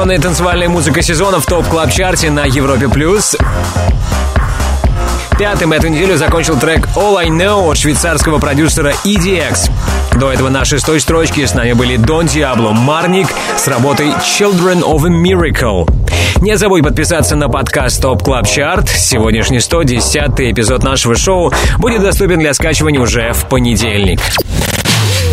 Электронная 0.05 0.21
танцевальная 0.21 0.69
музыка 0.69 1.01
сезона 1.01 1.41
в 1.41 1.47
топ 1.47 1.67
клаб 1.67 1.91
чарте 1.91 2.31
на 2.31 2.45
Европе+. 2.45 2.91
плюс. 2.91 3.35
Пятым 5.39 5.73
эту 5.73 5.89
неделю 5.89 6.19
закончил 6.19 6.59
трек 6.59 6.87
All 6.95 7.17
I 7.17 7.29
Know 7.29 7.71
от 7.71 7.79
швейцарского 7.79 8.39
продюсера 8.39 8.93
EDX. 9.05 9.71
До 10.21 10.31
этого 10.31 10.51
на 10.51 10.67
шестой 10.67 11.01
строчке 11.01 11.47
с 11.47 11.55
нами 11.55 11.73
были 11.73 11.97
Дон 11.97 12.27
Диабло, 12.27 12.73
Марник 12.73 13.29
с 13.57 13.67
работой 13.67 14.09
Children 14.39 14.83
of 14.83 15.07
a 15.07 15.11
Miracle. 15.11 15.91
Не 16.43 16.59
забудь 16.59 16.83
подписаться 16.83 17.35
на 17.35 17.49
подкаст 17.49 18.05
Top 18.05 18.23
Club 18.23 18.43
Chart. 18.43 18.87
Сегодняшний 18.95 19.61
110 19.61 20.39
эпизод 20.39 20.83
нашего 20.83 21.17
шоу 21.17 21.51
будет 21.79 22.03
доступен 22.03 22.41
для 22.41 22.53
скачивания 22.53 23.01
уже 23.01 23.33
в 23.33 23.47
понедельник. 23.47 24.21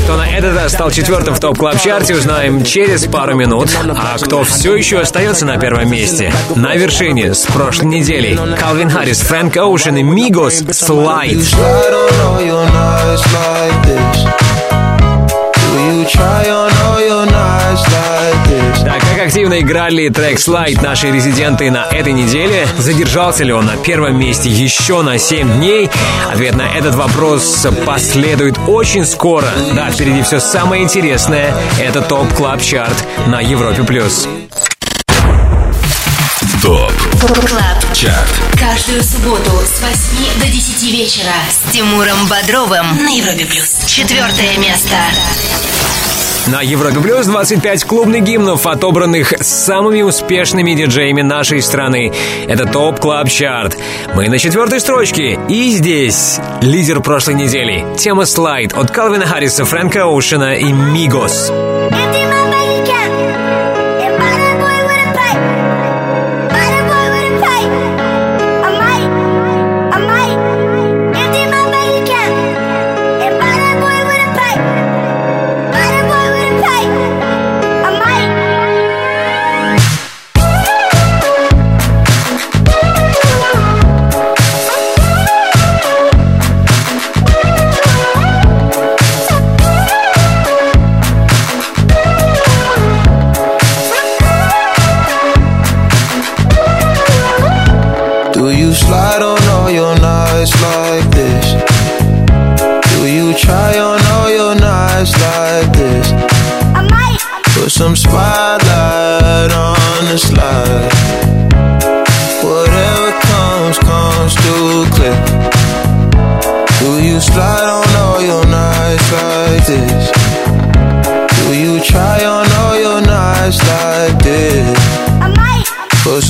Кто 0.03 0.17
на 0.17 0.27
этот 0.29 0.55
раз 0.55 0.73
стал 0.73 0.91
четвертым 0.91 1.35
в 1.35 1.39
топ 1.39 1.57
клаб 1.57 1.79
чарте 1.79 2.15
узнаем 2.15 2.63
через 2.63 3.05
пару 3.05 3.35
минут. 3.35 3.69
А 3.89 4.17
кто 4.17 4.43
все 4.43 4.75
еще 4.75 4.99
остается 4.99 5.45
на 5.45 5.57
первом 5.57 5.89
месте? 5.89 6.33
На 6.55 6.75
вершине 6.75 7.33
с 7.33 7.45
прошлой 7.45 7.87
недели. 7.87 8.37
Калвин 8.57 8.89
Харрис, 8.89 9.21
Фрэнк 9.21 9.55
Оушен 9.57 9.97
и 9.97 10.03
Мигос 10.03 10.63
Слайд. 10.71 11.39
Try 16.11 16.49
on 16.49 16.71
all 16.87 17.00
Так, 18.83 18.99
как 18.99 19.27
активно 19.27 19.59
играли 19.59 20.09
трек 20.09 20.39
Слайд 20.39 20.81
наши 20.81 21.11
резиденты 21.11 21.71
на 21.71 21.85
этой 21.85 22.13
неделе? 22.13 22.67
Задержался 22.77 23.43
ли 23.43 23.53
он 23.53 23.65
на 23.65 23.77
первом 23.77 24.19
месте 24.19 24.49
еще 24.49 25.01
на 25.01 25.17
7 25.17 25.57
дней? 25.57 25.89
Ответ 26.31 26.55
на 26.55 26.67
этот 26.67 26.95
вопрос 26.95 27.65
последует 27.85 28.57
очень 28.67 29.05
скоро. 29.05 29.47
Да, 29.73 29.89
впереди 29.91 30.21
все 30.23 30.39
самое 30.39 30.83
интересное. 30.83 31.53
Это 31.79 32.01
Top 32.01 32.33
Club 32.33 32.61
Chart 32.61 33.05
на 33.27 33.39
Европе+. 33.39 33.83
плюс. 33.83 34.27
Top 36.61 36.91
Club. 37.47 37.93
Chart 37.93 38.29
Каждую 38.59 39.03
субботу 39.03 39.51
с 39.65 39.81
8 39.81 40.39
до 40.39 40.47
10 40.47 40.83
вечера 40.91 41.33
с 41.49 41.71
Тимуром 41.71 42.27
Бодровым 42.27 43.03
на 43.03 43.09
Европе 43.09 43.45
плюс. 43.45 43.85
Четвертое 43.85 44.57
место. 44.57 44.95
На 46.47 46.61
Европе 46.61 46.99
Плюс 46.99 47.27
25 47.27 47.83
клубных 47.83 48.23
гимнов, 48.23 48.65
отобранных 48.65 49.33
самыми 49.41 50.01
успешными 50.01 50.73
диджеями 50.73 51.21
нашей 51.21 51.61
страны. 51.61 52.11
Это 52.47 52.65
Top 52.65 52.99
Club 52.99 53.29
Chart. 53.29 53.77
Мы 54.15 54.27
на 54.27 54.39
четвертой 54.39 54.79
строчке. 54.79 55.39
И 55.47 55.69
здесь 55.69 56.39
лидер 56.61 57.01
прошлой 57.01 57.35
недели. 57.35 57.85
Тема 57.95 58.25
слайд 58.25 58.73
от 58.73 58.89
Калвина 58.89 59.27
Харриса, 59.27 59.65
Фрэнка 59.65 60.03
Оушена 60.03 60.55
и 60.55 60.71
Migos. 60.71 61.51
Do 61.51 62.10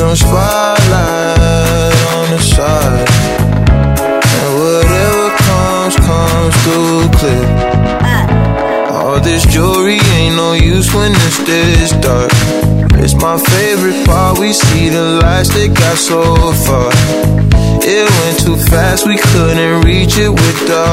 some 0.01 0.15
spotlight 0.15 1.93
on 2.15 2.25
the 2.33 2.39
side. 2.39 3.07
And 4.41 4.51
whatever 4.57 5.25
comes, 5.45 5.95
comes 6.07 6.55
too 6.65 7.05
clear. 7.19 7.45
All 8.89 9.19
this 9.19 9.45
jewelry 9.45 9.99
ain't 10.17 10.35
no 10.37 10.53
use 10.53 10.91
when 10.95 11.11
it's 11.11 11.37
this 11.45 11.91
dark. 12.01 12.31
It's 13.03 13.13
my 13.13 13.37
favorite 13.37 14.03
part. 14.07 14.39
We 14.39 14.53
see 14.53 14.89
the 14.89 15.19
lights 15.21 15.49
that 15.49 15.69
got 15.77 15.97
so 15.97 16.23
far. 16.65 16.89
It 17.83 18.05
went 18.17 18.39
too 18.39 18.57
fast, 18.71 19.05
we 19.05 19.17
couldn't 19.17 19.85
reach 19.85 20.17
it 20.17 20.31
with 20.31 20.59
the 20.67 20.83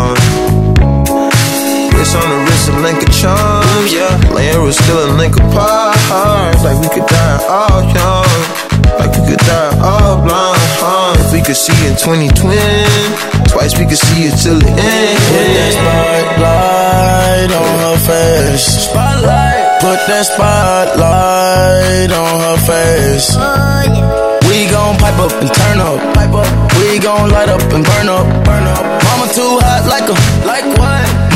arm. 0.00 0.83
Wrist 2.04 2.20
on 2.20 2.28
the 2.28 2.36
wrist, 2.44 2.68
a 2.68 2.76
link 2.84 3.00
of 3.00 3.08
charms, 3.16 3.88
yeah. 3.88 4.12
Laying 4.36 4.60
was 4.60 4.76
still 4.76 5.08
a 5.08 5.16
link 5.16 5.40
apart. 5.40 5.96
Like 6.60 6.76
we 6.76 6.92
could 6.92 7.08
die 7.08 7.40
all 7.48 7.80
young. 7.80 8.28
Like 9.00 9.08
we 9.16 9.32
could 9.32 9.40
die 9.40 9.72
all 9.80 10.20
blind. 10.20 10.60
Huh? 10.84 11.16
If 11.16 11.32
we 11.32 11.40
could 11.40 11.56
see 11.56 11.72
in 11.88 11.96
2020, 11.96 12.60
twice 13.48 13.72
we 13.80 13.88
could 13.88 13.96
see 13.96 14.28
it 14.28 14.36
till 14.36 14.60
the 14.60 14.68
end. 14.68 15.16
Put 15.32 15.48
that 15.56 15.72
spotlight 15.80 17.50
on 17.56 17.72
her 17.88 17.96
face. 18.04 18.84
Spotlight. 18.84 19.64
Put 19.80 20.00
that 20.04 20.28
spotlight 20.28 22.12
on 22.12 22.36
her 22.52 22.60
face. 22.68 23.32
We 24.52 24.68
gon' 24.68 25.00
pipe 25.00 25.16
up 25.24 25.32
and 25.40 25.48
turn 25.48 25.80
up. 25.80 26.04
Pipe 26.12 26.36
up. 26.36 26.52
We 26.84 27.00
gon' 27.00 27.32
light 27.32 27.48
up 27.48 27.64
and 27.72 27.80
burn 27.80 28.12
up. 28.12 28.28
Burn 28.44 28.68
up. 28.68 28.84
Mama 29.08 29.24
too 29.32 29.56
hot 29.64 29.88
like 29.88 30.04
a 30.04 30.16
like 30.44 30.68
what? 30.76 31.23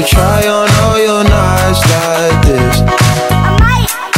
You 0.00 0.06
try 0.06 0.48
on 0.48 0.68
all 0.80 0.98
your 0.98 1.24
nights 1.24 1.84
like 1.92 2.40
this? 2.46 2.80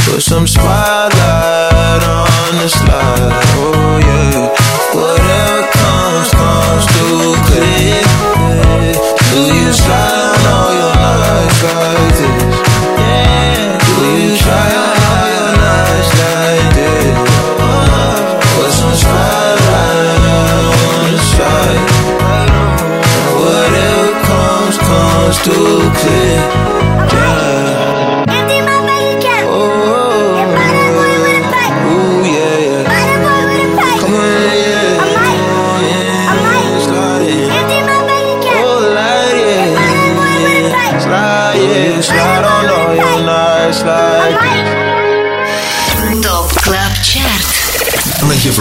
Put 0.06 0.22
some 0.22 0.46
spotlight 0.46 2.02
on 2.06 2.54
the 2.62 2.68
slide. 2.68 3.42
Oh 3.58 3.98
yeah. 3.98 4.46
Whatever 4.94 5.62
comes, 5.74 6.30
comes 6.38 6.86
too 6.86 7.34
clear. 7.50 7.98
Do 9.34 9.42
you 9.58 9.72
slide 9.72 10.22
on 10.22 10.46
all 10.54 10.72
your 10.82 10.94
nights 11.02 11.60
like 11.66 12.14
this? 12.14 12.62
Do 13.82 14.06
you 14.22 14.36
try 14.38 14.68
on 14.86 14.96
all 15.10 15.26
your 15.34 15.50
nights 15.66 16.10
like 16.20 16.41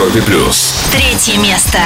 Европе 0.01 0.21
плюс. 0.21 0.73
Третье 0.91 1.37
место. 1.37 1.79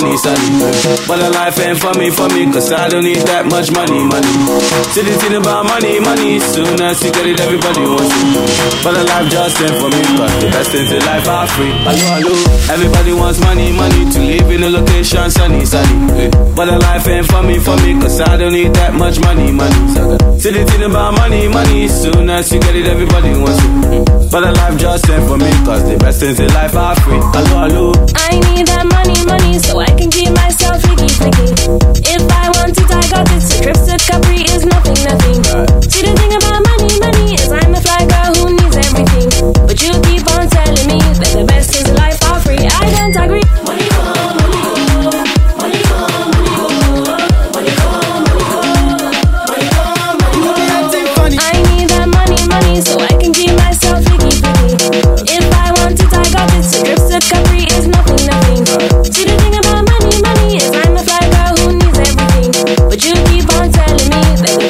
Sunny, 0.00 0.16
sunny. 0.16 0.48
But 1.08 1.16
the 1.16 1.30
life 1.30 1.58
ain't 1.58 1.78
for 1.78 1.92
me, 1.94 2.10
for 2.10 2.28
me, 2.28 2.44
cause 2.52 2.72
I 2.72 2.88
don't 2.88 3.04
need 3.04 3.22
that 3.28 3.46
much 3.46 3.72
money, 3.72 4.04
money. 4.04 4.32
See 4.92 5.02
the 5.02 5.14
thing 5.16 5.36
about 5.36 5.64
money, 5.64 6.00
money, 6.00 6.40
soon 6.40 6.80
as 6.80 7.02
you 7.02 7.12
get 7.12 7.26
it, 7.26 7.40
everybody 7.40 7.84
wants 7.88 8.12
it. 8.12 8.84
But 8.84 8.92
the 8.92 9.04
life 9.04 9.28
just 9.30 9.60
ain't 9.60 9.76
for 9.80 9.88
me, 9.88 10.02
cause 10.16 10.34
the 10.42 10.48
best 10.52 10.70
things 10.70 10.90
in 10.92 11.00
life 11.04 11.28
are 11.28 11.46
free. 11.48 11.72
Hello, 11.86 12.06
hello. 12.20 12.34
Everybody 12.72 13.12
wants 13.12 13.40
money, 13.40 13.72
money 13.72 14.02
to 14.12 14.18
live 14.20 14.50
in 14.50 14.62
a 14.64 14.70
location 14.70 15.30
sunny, 15.30 15.64
sunny. 15.64 16.28
But 16.52 16.66
the 16.66 16.78
life 16.78 17.06
ain't 17.08 17.26
for 17.26 17.42
me, 17.42 17.58
for 17.58 17.76
me, 17.80 17.96
cause 18.00 18.20
I 18.20 18.36
don't 18.36 18.52
need 18.52 18.74
that 18.76 18.92
much 18.94 19.20
money, 19.20 19.52
money. 19.52 19.80
See 20.40 20.52
the 20.52 20.64
thing 20.64 20.84
about 20.84 21.16
money, 21.16 21.48
money, 21.48 21.88
soon 21.88 22.28
as 22.28 22.52
you 22.52 22.60
get 22.60 22.76
it, 22.76 22.86
everybody 22.86 23.32
wants 23.32 23.60
it. 23.64 24.30
But 24.30 24.40
the 24.44 24.52
life 24.52 24.76
just 24.76 25.08
ain't 25.08 25.24
for 25.24 25.38
me, 25.38 25.50
cause 25.64 25.84
the 25.88 25.96
best 25.96 26.20
things 26.20 26.38
in 26.40 26.48
life 26.52 26.74
are 26.74 26.96
free. 27.00 27.20
Hello, 27.32 27.64
hello. 27.64 27.86
I 28.16 28.36
need 28.52 28.66
that 28.68 28.85
money, 29.26 29.58
so 29.58 29.78
I 29.78 29.86
can 29.86 30.10
keep 30.10 30.30
myself 30.30 30.80
flicky, 30.82 31.10
flicky. 31.18 31.50
If 32.06 32.22
I 32.30 32.48
want 32.56 32.78
it, 32.78 32.90
I 32.90 33.02
got 33.10 33.28
it. 33.34 33.40
So 33.42 33.62
trips 33.62 33.86
to 33.86 33.98
Capri 33.98 34.42
is 34.54 34.64
nothing, 34.64 34.98
nothing. 35.04 36.05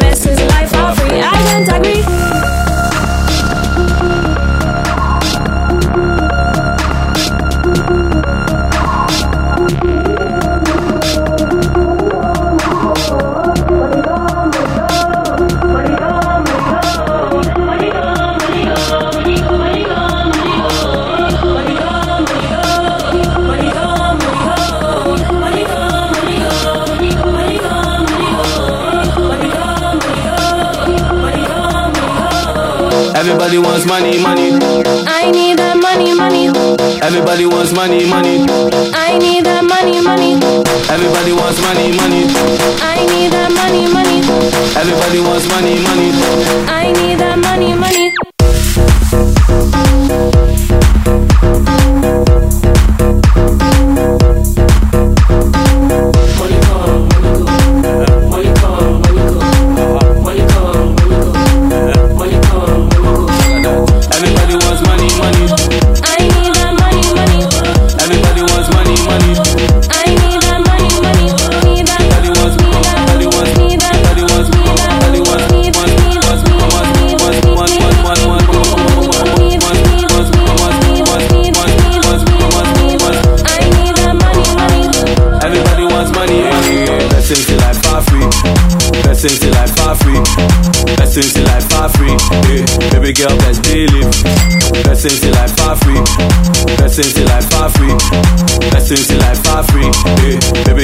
Best 0.01 0.26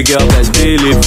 Girl, 0.04 0.26
best 0.26 0.52
believe. 0.54 0.98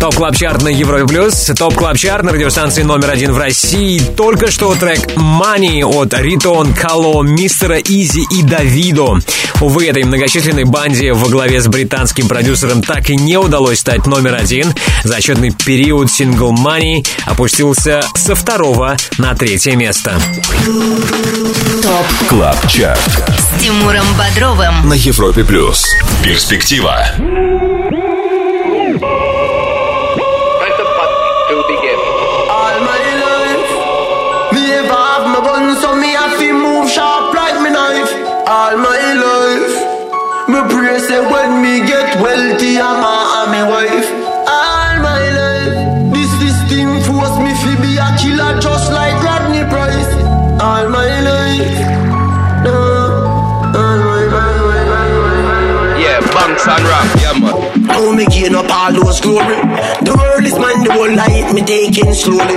Top 0.00 0.14
Club 0.14 0.36
Chart 0.36 0.62
на 0.62 0.68
Европе 0.68 1.06
Плюс. 1.06 1.50
Top 1.58 1.74
Club 1.74 1.98
Chart 1.98 2.22
на 2.24 2.32
радиостанции 2.32 2.82
номер 2.82 3.10
один 3.10 3.32
в 3.32 3.38
России. 3.38 4.00
Только 4.16 4.50
что 4.50 4.74
трек 4.76 5.00
Money 5.16 5.84
от 5.84 6.14
Riton, 6.14 6.72
Kah-Lo, 6.74 7.22
Мистера 7.22 7.78
Eazi 7.78 8.24
и 8.30 8.42
Davido. 8.42 9.18
Увы, 9.60 9.86
этой 9.86 10.04
многочисленной 10.04 10.64
банде 10.64 11.12
во 11.12 11.28
главе 11.28 11.60
с 11.60 11.66
британским 11.66 12.28
продюсером 12.28 12.80
так 12.80 13.10
и 13.10 13.16
не 13.16 13.36
удалось 13.36 13.80
стать 13.80 14.06
номер 14.06 14.36
один. 14.36 14.72
Зачетный 15.02 15.50
период 15.50 16.10
сингл 16.10 16.52
Money 16.52 17.06
опустился 17.26 18.00
со 18.14 18.36
второго 18.36 18.96
на 19.18 19.34
третье 19.34 19.74
место. 19.74 20.20
Top 21.82 22.06
Club 22.28 22.68
Chart 22.68 23.00
с 23.38 23.60
Тимуром 23.60 24.06
Бодровым. 24.16 24.88
на 24.88 24.94
Европе 24.94 25.44
плюс. 25.44 25.88
Перспектива. 26.22 27.06
And 56.68 56.84
rap, 56.84 57.08
yeah 57.20 57.36
man. 57.40 57.54
How 57.88 58.12
me 58.12 58.26
gain 58.26 58.54
up 58.54 58.68
all 58.68 58.92
those 58.92 59.20
glory? 59.20 59.56
The 60.04 60.12
world 60.12 60.44
is 60.44 60.58
mine, 60.58 60.84
the 60.84 60.92
whole 60.92 61.14
light 61.14 61.52
me 61.54 61.62
taking 61.62 62.12
slowly. 62.12 62.56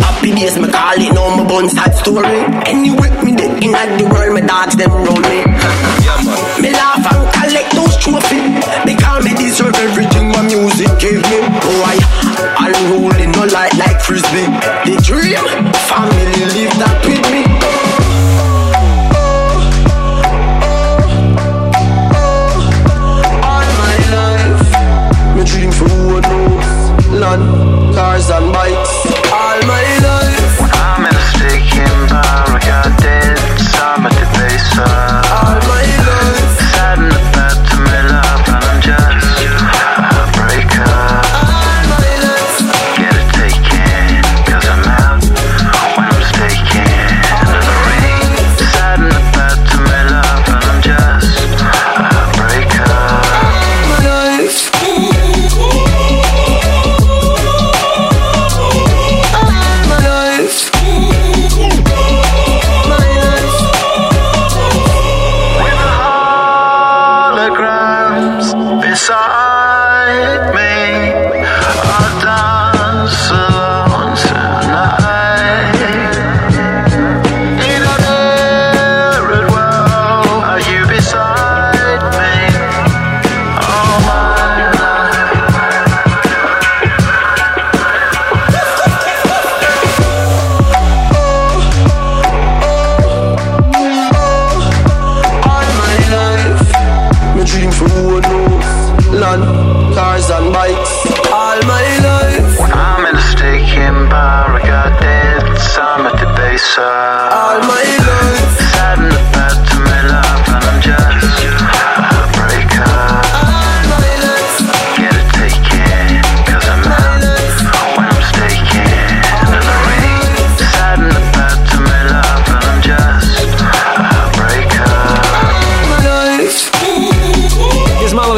Happy 0.00 0.32
days 0.32 0.56
me 0.58 0.68
call 0.68 0.96
it, 0.96 1.12
now 1.12 1.36
my 1.36 1.44
bun 1.44 1.68
sad 1.68 1.92
story. 1.94 2.40
Anyway, 2.66 3.10
me 3.24 3.36
dead 3.36 3.62
in 3.62 3.72
the 3.72 4.06
world, 4.08 4.34
me 4.34 4.40
dogs 4.42 4.76
them 4.76 4.90
round 4.90 5.24
me. 5.28 5.44
Me 6.62 6.70
laugh 6.72 7.04
and 7.12 7.22
collect 7.36 7.70
those 7.74 7.96
trophies 7.96 8.81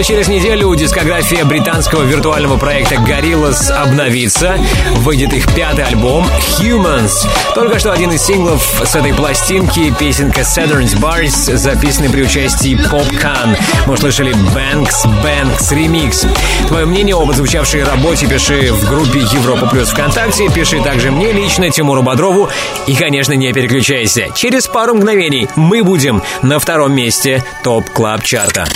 через 0.04 0.28
неделю 0.28 0.74
дискография 0.74 1.44
британского 1.46 2.02
виртуального 2.02 2.58
проекта 2.58 2.96
Gorillaz 2.96 3.70
обновится. 3.70 4.58
Выйдет 4.96 5.32
их 5.32 5.52
пятый 5.54 5.84
альбом 5.84 6.26
Humanz. 6.58 7.26
Только 7.54 7.78
что 7.78 7.90
один 7.90 8.12
из 8.12 8.22
синглов 8.22 8.82
с 8.84 8.94
этой 8.94 9.14
пластинки, 9.14 9.94
песенка 9.98 10.42
Saturnz 10.42 10.94
Barz, 10.98 11.56
записанный 11.56 12.10
при 12.10 12.22
участии 12.22 12.76
Popcaan. 12.76 13.56
Мы 13.86 13.94
услышали 13.94 14.34
Banx & 14.54 15.06
Ranx 15.22 15.72
Remix. 15.72 16.28
Твое 16.68 16.84
мнение 16.84 17.16
об 17.16 17.30
отзвучавшей 17.30 17.82
работе 17.82 18.26
пиши 18.26 18.72
в 18.72 18.86
группе 18.86 19.20
Европа 19.20 19.66
Плюс 19.68 19.88
ВКонтакте, 19.88 20.50
пиши 20.50 20.82
также 20.82 21.10
мне 21.10 21.32
лично, 21.32 21.70
Тимуру 21.70 22.02
Бодрову. 22.02 22.50
И, 22.86 22.94
конечно, 22.94 23.32
не 23.32 23.52
переключайся. 23.54 24.28
Через 24.34 24.66
пару 24.66 24.94
мгновений 24.94 25.48
мы 25.56 25.82
будем 25.82 26.22
на 26.42 26.58
втором 26.58 26.92
месте 26.92 27.42
Top 27.62 27.88
Club 27.90 28.22
Чарта. 28.22 28.66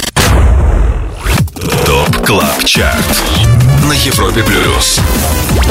КЛАБ 2.29 2.63
ЧАРТ 2.67 3.23
на 3.89 3.95
Европе 3.95 4.43
Плюс. 4.43 5.01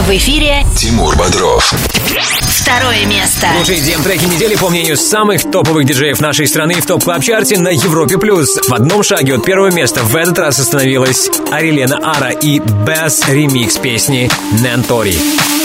В 0.07 0.09
эфире 0.17 0.65
Тимур 0.75 1.15
Бодров. 1.15 1.71
второе 2.49 3.05
место. 3.05 3.45
Слушай, 3.57 3.79
дем 3.81 4.01
треки 4.01 4.25
недели 4.25 4.55
по 4.55 4.67
мнению 4.69 4.97
самых 4.97 5.43
топовых 5.51 5.85
диджеев 5.85 6.19
нашей 6.19 6.47
страны 6.47 6.81
в 6.81 6.85
топ 6.87 7.03
клаб 7.03 7.21
чарте 7.21 7.59
на 7.59 7.67
Европе 7.67 8.17
плюс. 8.17 8.57
В 8.67 8.73
одном 8.73 9.03
шаге 9.03 9.35
от 9.35 9.45
первого 9.45 9.69
места 9.69 10.01
в 10.01 10.15
этот 10.15 10.39
раз 10.39 10.57
остановилась 10.57 11.29
Арилена 11.51 11.99
Ара 12.03 12.31
и 12.31 12.57
Bass 12.57 13.31
ремикс 13.31 13.77
песни 13.77 14.27
Нентори. 14.53 15.11
Тебе 15.13 15.56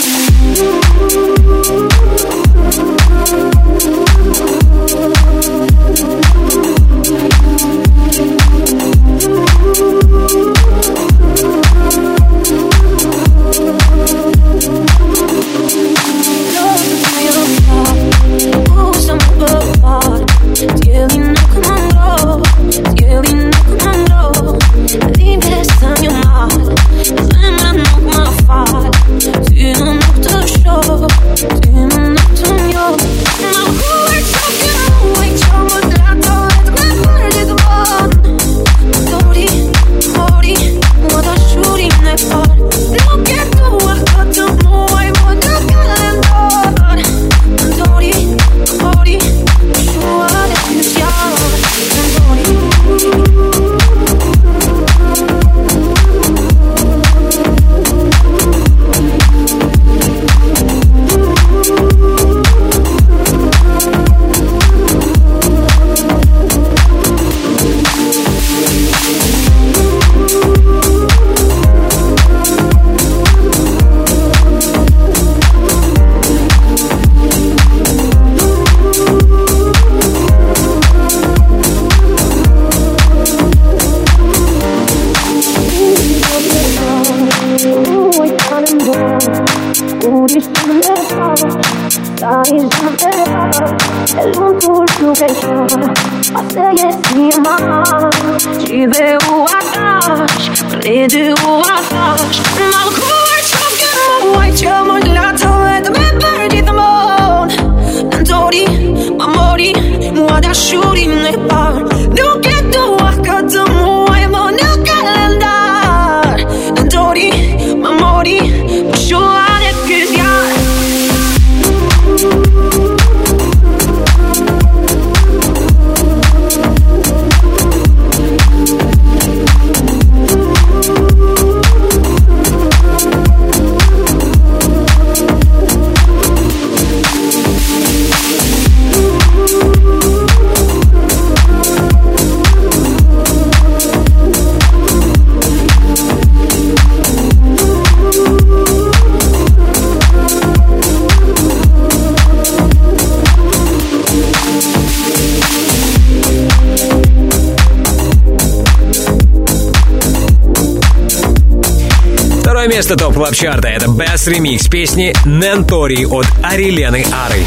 место 162.83 162.97
топ 162.97 163.13
клаб 163.13 163.33
чарта 163.33 163.69
это 163.69 163.85
Bass 163.85 164.29
ремикс 164.29 164.67
песни 164.67 165.13
Нентори 165.23 166.03
от 166.05 166.25
Арилены 166.43 167.05
Ары. 167.13 167.45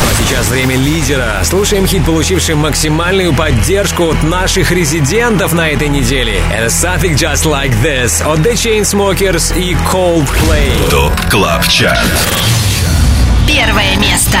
А 0.00 0.14
сейчас 0.18 0.48
время 0.48 0.74
лидера. 0.74 1.40
Слушаем 1.44 1.86
хит, 1.86 2.04
получивший 2.04 2.56
максимальную 2.56 3.32
поддержку 3.32 4.08
от 4.08 4.20
наших 4.24 4.72
резидентов 4.72 5.52
на 5.52 5.68
этой 5.68 5.86
неделе. 5.86 6.42
Это 6.52 6.66
Something 6.66 7.14
Just 7.14 7.44
Like 7.44 7.72
This 7.80 8.26
от 8.26 8.40
The 8.40 8.54
Chainsmokers 8.54 9.56
и 9.56 9.76
Coldplay. 9.92 10.90
ТОП 10.90 11.12
КЛАБ 11.30 11.68
ЧАРТ 11.68 12.18
Первое 13.46 13.96
место. 13.98 14.40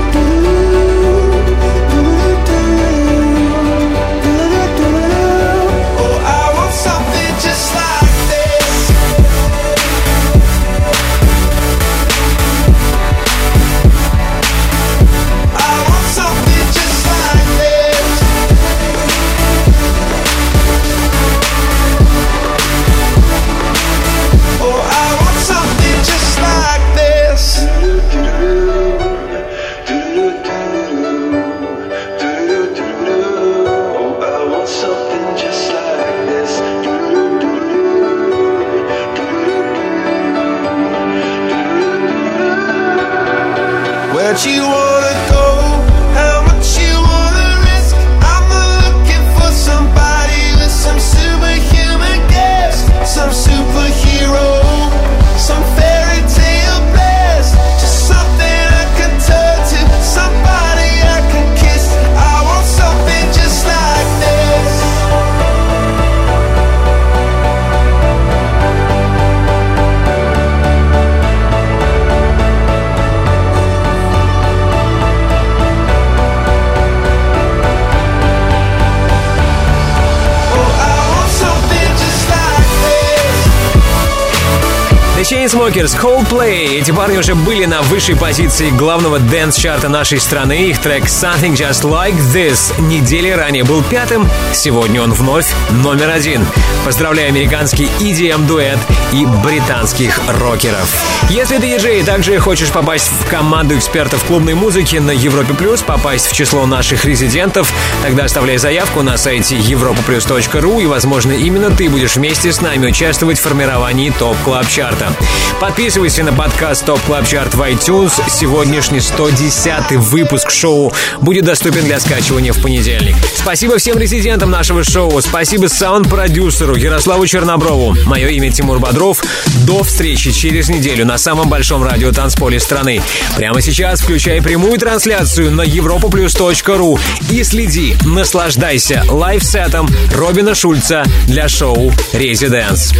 Chainsmokers, 85.31 85.97
Coldplay. 85.97 86.77
Эти 86.77 86.91
парни 86.91 87.17
уже 87.17 87.35
были 87.35 87.63
на 87.63 87.81
высшей 87.83 88.17
позиции 88.17 88.69
главного 88.69 89.17
dance 89.17 89.46
-чарта 89.46 89.87
нашей 89.87 90.19
страны. 90.19 90.67
Их 90.67 90.81
трек 90.81 91.05
Something 91.05 91.53
Just 91.53 91.83
Like 91.83 92.17
This 92.33 92.73
недели 92.81 93.29
ранее 93.29 93.63
был 93.63 93.81
пятым. 93.81 94.29
Сегодня 94.51 95.01
он 95.01 95.13
вновь 95.13 95.49
номер 95.69 96.09
один. 96.09 96.45
Поздравляю 96.83 97.29
американский 97.29 97.85
EDM-дуэт 98.01 98.77
и 99.13 99.25
британских 99.41 100.19
рокеров. 100.27 100.93
Если 101.29 101.59
ты 101.59 101.69
диджей 101.69 102.01
и 102.01 102.03
также 102.03 102.37
хочешь 102.39 102.69
попасть 102.69 103.09
в 103.09 103.29
команду 103.29 103.77
экспертов 103.77 104.25
клубной 104.25 104.55
музыки 104.55 104.97
на 104.97 105.11
Европе 105.11 105.53
Плюс, 105.53 105.81
попасть 105.81 106.27
в 106.27 106.35
число 106.35 106.65
наших 106.65 107.05
резидентов, 107.05 107.71
тогда 108.03 108.25
оставляй 108.25 108.57
заявку 108.57 109.01
на 109.01 109.15
сайте 109.15 109.55
europaplus.ru 109.55 110.83
и, 110.83 110.87
возможно, 110.87 111.31
именно 111.31 111.71
ты 111.71 111.89
будешь 111.89 112.17
вместе 112.17 112.51
с 112.51 112.59
нами 112.59 112.87
участвовать 112.87 113.39
в 113.39 113.41
формировании 113.41 114.09
Top 114.09 114.35
Club 114.43 114.67
Чарта. 114.67 115.15
Подписывайся 115.59 116.23
на 116.23 116.33
подкаст 116.33 116.85
Top 116.85 116.99
Club 117.01 117.27
Chart 117.27 117.53
в 117.53 117.61
iTunes. 117.61 118.13
Сегодняшний 118.27 118.99
110 118.99 119.91
выпуск 119.91 120.49
шоу 120.49 120.91
будет 121.21 121.45
доступен 121.45 121.83
для 121.83 121.99
скачивания 121.99 122.51
в 122.51 122.61
понедельник. 122.61 123.15
Спасибо 123.35 123.77
всем 123.77 123.97
резидентам 123.97 124.49
нашего 124.49 124.83
шоу. 124.83 125.21
Спасибо 125.21 125.67
саунд-продюсеру 125.67 126.75
Ярославу 126.75 127.27
Черноброву. 127.27 127.95
Мое 128.05 128.29
имя 128.29 128.51
Тимур 128.51 128.79
Бодров. 128.79 129.21
До 129.67 129.83
встречи 129.83 130.31
через 130.31 130.69
неделю 130.69 131.05
на 131.05 131.17
самом 131.17 131.47
большом 131.47 131.83
радио 131.83 132.11
танцполе 132.11 132.59
страны. 132.59 133.01
Прямо 133.35 133.61
сейчас 133.61 134.01
включай 134.01 134.41
прямую 134.41 134.79
трансляцию 134.79 135.51
на 135.51 135.61
europaplus.ru 135.61 136.99
и 137.29 137.43
следи, 137.43 137.95
наслаждайся 138.03 139.03
live 139.07 139.43
сетом 139.43 139.87
Робина 140.13 140.55
Шульца 140.55 141.03
для 141.27 141.47
шоу 141.47 141.93
«Residance». 142.13 142.93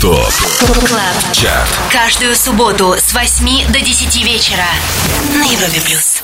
Top 0.00 0.32
Club. 0.88 1.65
Каждую 1.90 2.36
субботу 2.36 2.96
с 2.98 3.12
8 3.12 3.72
до 3.72 3.80
10 3.80 4.24
вечера 4.24 4.66
на 5.34 5.44
Европе 5.44 5.80
плюс. 5.80 6.15